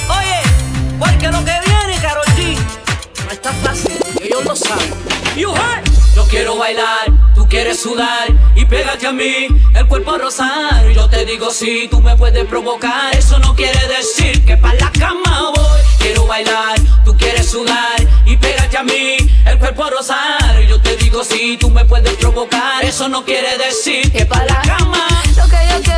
Oye, 0.09 0.41
porque 0.99 1.29
lo 1.29 1.45
que 1.45 1.55
viene, 1.65 1.99
Karol 2.03 2.27
G, 2.37 2.57
no 3.25 3.31
está 3.31 3.53
fácil. 3.53 3.93
Ellos 4.23 4.45
lo 4.45 4.55
saben. 4.57 4.95
Yo 6.15 6.25
quiero 6.27 6.57
bailar, 6.57 7.07
tú 7.35 7.49
quieres 7.49 7.81
sudar 7.81 8.27
y 8.57 8.65
pégate 8.65 9.07
a 9.07 9.13
mí, 9.13 9.47
el 9.75 9.87
cuerpo 9.87 10.13
a 10.13 10.19
rozar. 10.19 10.89
Yo 10.93 11.09
te 11.09 11.25
digo 11.25 11.51
si 11.51 11.87
tú 11.89 12.01
me 12.01 12.17
puedes 12.17 12.45
provocar, 12.47 13.15
eso 13.17 13.39
no 13.39 13.55
quiere 13.55 13.79
decir 13.87 14.45
que 14.45 14.57
pa' 14.57 14.75
la 14.75 14.91
cama 14.93 15.53
voy. 15.55 15.81
Quiero 15.99 16.27
bailar, 16.27 16.79
tú 17.05 17.17
quieres 17.17 17.49
sudar 17.49 17.97
y 18.27 18.37
pégate 18.37 18.79
a 18.79 18.83
mí, 18.83 19.17
el 19.47 19.59
cuerpo 19.59 19.85
a 19.85 19.91
rozar. 19.91 20.61
Yo 20.69 20.81
te 20.81 20.97
digo 20.97 21.23
si 21.23 21.57
tú 21.57 21.71
me 21.71 21.85
puedes 21.85 22.15
provocar, 22.15 22.85
eso 22.85 23.09
no 23.09 23.25
quiere 23.25 23.57
decir 23.57 24.11
que 24.11 24.27
pa' 24.27 24.45
la 24.45 24.61
cama. 24.63 25.07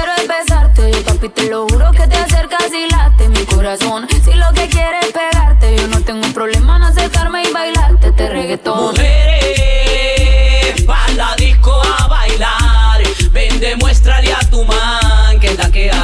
Quiero 0.01 0.12
es 0.16 0.28
besarte, 0.28 0.90
papi 1.05 1.28
te 1.28 1.51
lo 1.51 1.66
juro 1.68 1.90
que 1.93 2.06
te 2.06 2.16
acercas 2.16 2.72
y 2.72 2.89
late 2.90 3.28
mi 3.28 3.44
corazón. 3.44 4.09
Si 4.24 4.32
lo 4.32 4.51
que 4.55 4.68
quieres 4.68 5.05
es 5.06 5.12
pegarte, 5.12 5.77
yo 5.77 5.89
no 5.89 6.01
tengo 6.02 6.27
problema 6.32 6.77
en 6.77 6.85
acercarme 6.85 7.43
y 7.43 7.52
bailarte 7.52 8.09
este 8.09 8.31
reggaetón. 8.31 8.93
Mujeres, 8.93 10.82
pa' 10.86 11.09
la 11.16 11.35
disco 11.36 11.82
a 11.82 12.06
bailar. 12.06 13.02
Ven, 13.32 13.60
demuéstrale 13.60 14.32
a 14.32 14.40
tu 14.51 14.64
man 14.64 15.39
que 15.40 15.48
es 15.48 15.59
la 15.59 15.70
que 15.70 15.90
hay. 15.93 16.02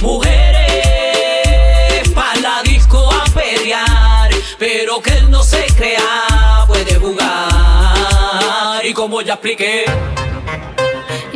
Mujeres, 0.00 0.38
pa' 2.14 2.36
la 2.40 2.62
disco 2.62 3.10
a 3.12 3.24
pelear. 3.32 4.30
Pero 4.58 5.00
que 5.00 5.10
él 5.18 5.28
no 5.30 5.42
se 5.42 5.66
crea, 5.76 6.64
puede 6.66 6.94
jugar. 6.96 8.84
Y 8.84 8.92
como 8.92 9.22
ya 9.22 9.34
expliqué. 9.34 9.84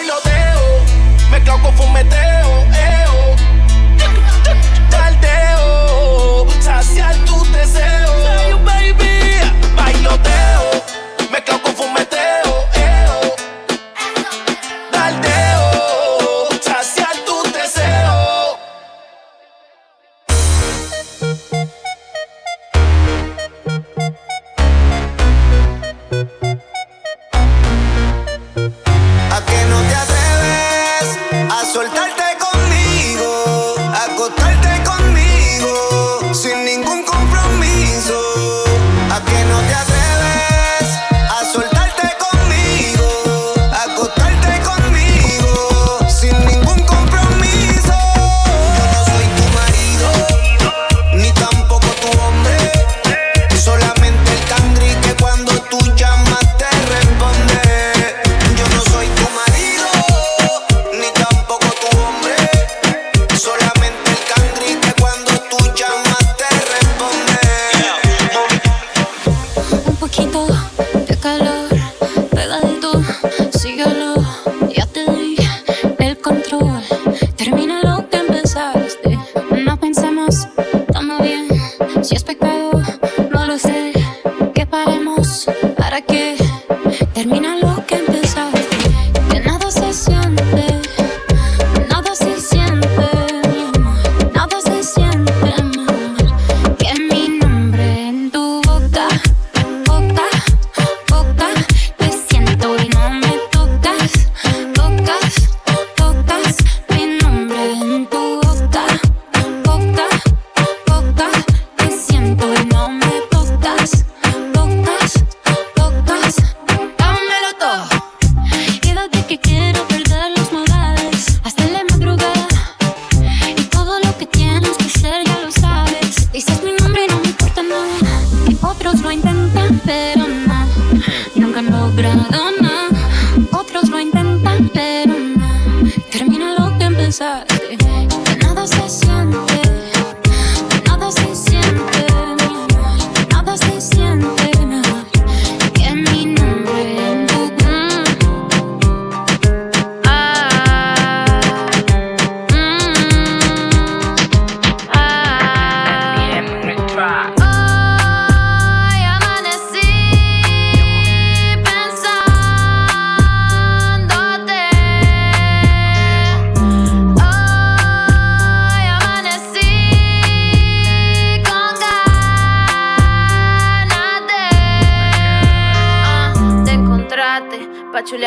bailoteo, 0.00 0.84
mezclado 1.30 1.62
con 1.62 1.76
fumeteo, 1.76 2.64
eo. 2.72 3.36
Tardeo, 4.90 6.46
saciar 6.62 7.14
tu 7.26 7.44
deseo. 7.52 8.09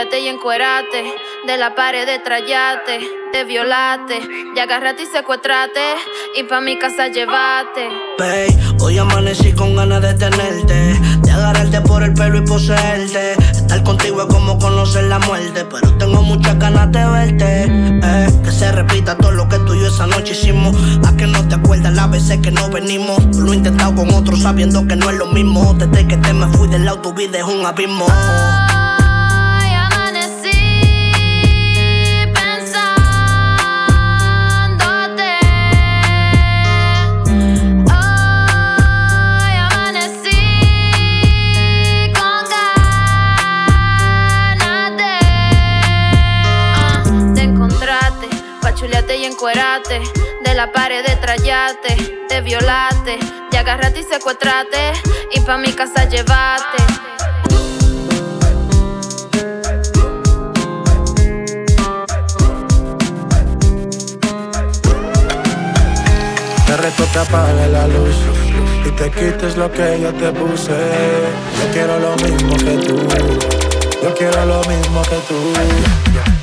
Chulearte 0.04 0.20
y 0.20 0.28
encuerarte, 0.28 1.04
de 1.48 1.58
la 1.58 1.76
pared 1.76 2.06
de 2.06 2.20
trayate, 2.20 3.00
de 3.32 3.44
violarte, 3.46 4.22
de 4.54 4.62
agarrarte 4.62 5.04
y 5.04 5.06
secuestrarte, 5.06 5.80
y 6.36 6.44
pa' 6.44 6.62
mi 6.62 6.78
casa 6.78 7.08
llevarte. 7.08 7.90
Babe, 8.18 8.58
hoy 8.80 8.98
amanecí 8.98 9.54
con 9.54 9.76
ganas 9.76 10.02
de 10.02 10.14
tenerte, 10.14 11.00
de 11.22 11.32
agarrarte 11.32 11.82
por 11.82 12.04
el 12.04 12.14
pelo 12.14 12.38
y 12.38 12.42
poseerte. 12.42 13.34
Estar 13.34 13.84
contigo 13.84 14.22
es 14.22 14.28
como 14.28 14.60
conocer 14.60 15.06
la 15.06 15.20
muerte, 15.20 15.66
pero 15.66 15.94
tengo 15.98 16.22
muchas 16.22 16.58
ganas 16.60 16.92
de 16.92 17.06
verte. 17.06 17.66
Eh, 18.04 18.28
que 18.44 18.52
se 18.52 18.72
repita 18.72 19.18
todo 19.18 19.32
lo 19.32 19.48
que 19.48 19.58
tú 19.60 19.74
y 19.74 19.82
yo 19.82 19.88
esa 19.88 20.08
noche 20.08 20.34
hicimos. 20.34 20.76
A 21.08 21.16
que 21.16 21.28
no 21.28 21.48
te 21.48 21.56
acuerdas 21.56 21.94
las 21.94 22.10
veces 22.10 22.40
que 22.40 22.52
no 22.52 22.70
venimos. 22.70 23.24
Lo 23.38 23.54
he 23.54 23.56
intentado 23.56 23.96
con 23.96 24.14
otros 24.14 24.42
sabiendo 24.42 24.86
que 24.88 24.96
no 24.96 25.10
es 25.10 25.18
lo 25.18 25.28
mismo. 25.28 25.74
Desde 25.74 26.08
que 26.08 26.18
te 26.18 26.34
me 26.34 26.48
fui 26.48 26.68
del 26.68 26.86
lado, 26.86 27.00
tu 27.00 27.14
vida 27.14 27.40
es 27.40 27.46
un 27.46 27.66
abismo. 27.66 28.06
De 49.44 50.54
la 50.56 50.72
pared 50.72 51.06
de 51.06 51.18
trayate, 51.18 52.26
de 52.30 52.42
violarte, 52.42 53.20
de 53.52 53.58
agarrarte 53.58 54.00
y 54.00 54.04
secuestrarte, 54.04 54.94
y 55.34 55.42
pa' 55.42 55.58
mi 55.58 55.74
casa 55.74 56.08
llevarte. 56.08 56.78
Te 66.66 66.78
reto 66.78 67.04
que 67.12 67.20
apague 67.20 67.68
la 67.68 67.88
luz 67.90 68.16
y 68.86 68.92
te 68.92 69.12
quites 69.12 69.58
lo 69.58 69.70
que 69.70 70.00
yo 70.00 70.14
te 70.14 70.32
puse. 70.32 70.72
Yo 70.72 71.74
quiero 71.74 72.00
lo 72.00 72.16
mismo 72.16 72.56
que 72.56 72.78
tú. 72.88 72.98
Yo 74.04 74.16
quiero 74.16 74.46
lo 74.46 74.62
mismo 74.62 75.02
que 75.02 75.18
tú. 75.28 76.43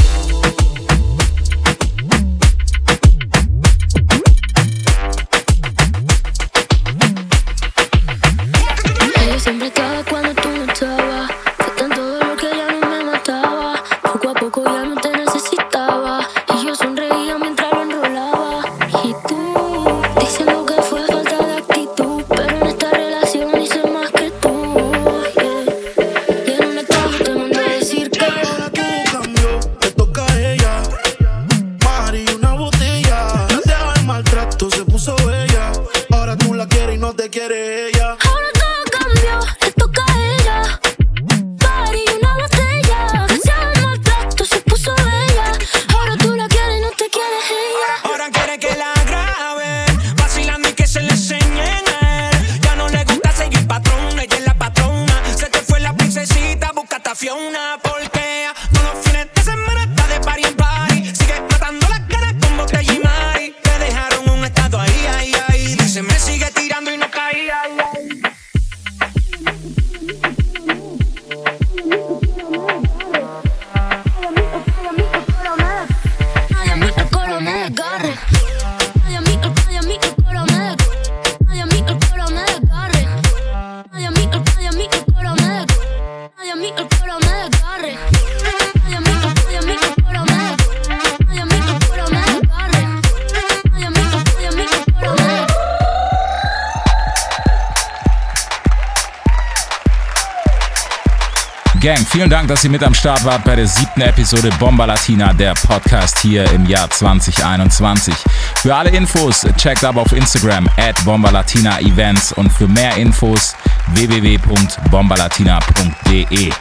Dass 102.51 102.63
ihr 102.65 102.69
mit 102.69 102.83
am 102.83 102.93
Start 102.93 103.23
wart 103.23 103.45
bei 103.45 103.55
der 103.55 103.65
siebten 103.65 104.01
Episode 104.01 104.49
Bomba 104.59 104.83
Latina, 104.83 105.31
der 105.31 105.53
Podcast 105.53 106.19
hier 106.19 106.43
im 106.51 106.65
Jahr 106.65 106.89
2021. 106.89 108.13
Für 108.57 108.75
alle 108.75 108.89
Infos 108.89 109.47
checkt 109.55 109.85
ab 109.85 109.95
auf 109.95 110.11
Instagram 110.11 110.69
at 110.75 111.01
Bomba 111.05 111.29
Latina 111.29 111.79
Events 111.79 112.33
und 112.33 112.51
für 112.51 112.67
mehr 112.67 112.97
Infos 112.97 113.55
www.bombalatina.de. 113.93 116.51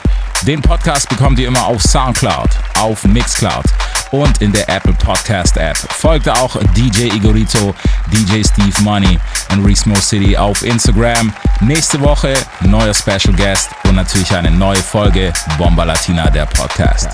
Den 0.47 0.63
Podcast 0.63 1.09
bekommt 1.09 1.41
ihr 1.41 1.49
immer 1.49 1.67
auf 1.67 1.83
Soundcloud, 1.83 2.51
auf 2.79 3.03
Mixcloud 3.03 3.65
und 4.13 4.41
in 4.41 4.53
der 4.53 4.69
Apple 4.69 4.95
Podcast 4.95 5.57
App. 5.57 5.77
Folgt 5.77 6.29
auch 6.29 6.55
DJ 6.77 7.17
Igorito, 7.17 7.75
DJ 8.13 8.45
Steve 8.45 8.81
Money 8.83 9.19
und 9.51 9.67
Resmo 9.67 9.97
City 9.97 10.37
auf 10.37 10.63
Instagram. 10.63 11.33
Nächste 11.61 12.01
Woche 12.01 12.33
neuer 12.61 12.95
Special 12.95 13.35
Guest 13.37 13.69
und 13.85 13.95
natürlich 13.95 14.35
eine 14.35 14.51
neue 14.51 14.79
Folge 14.79 15.31
Bomba 15.59 15.85
Latina, 15.85 16.31
der 16.31 16.47
Podcast. 16.47 17.11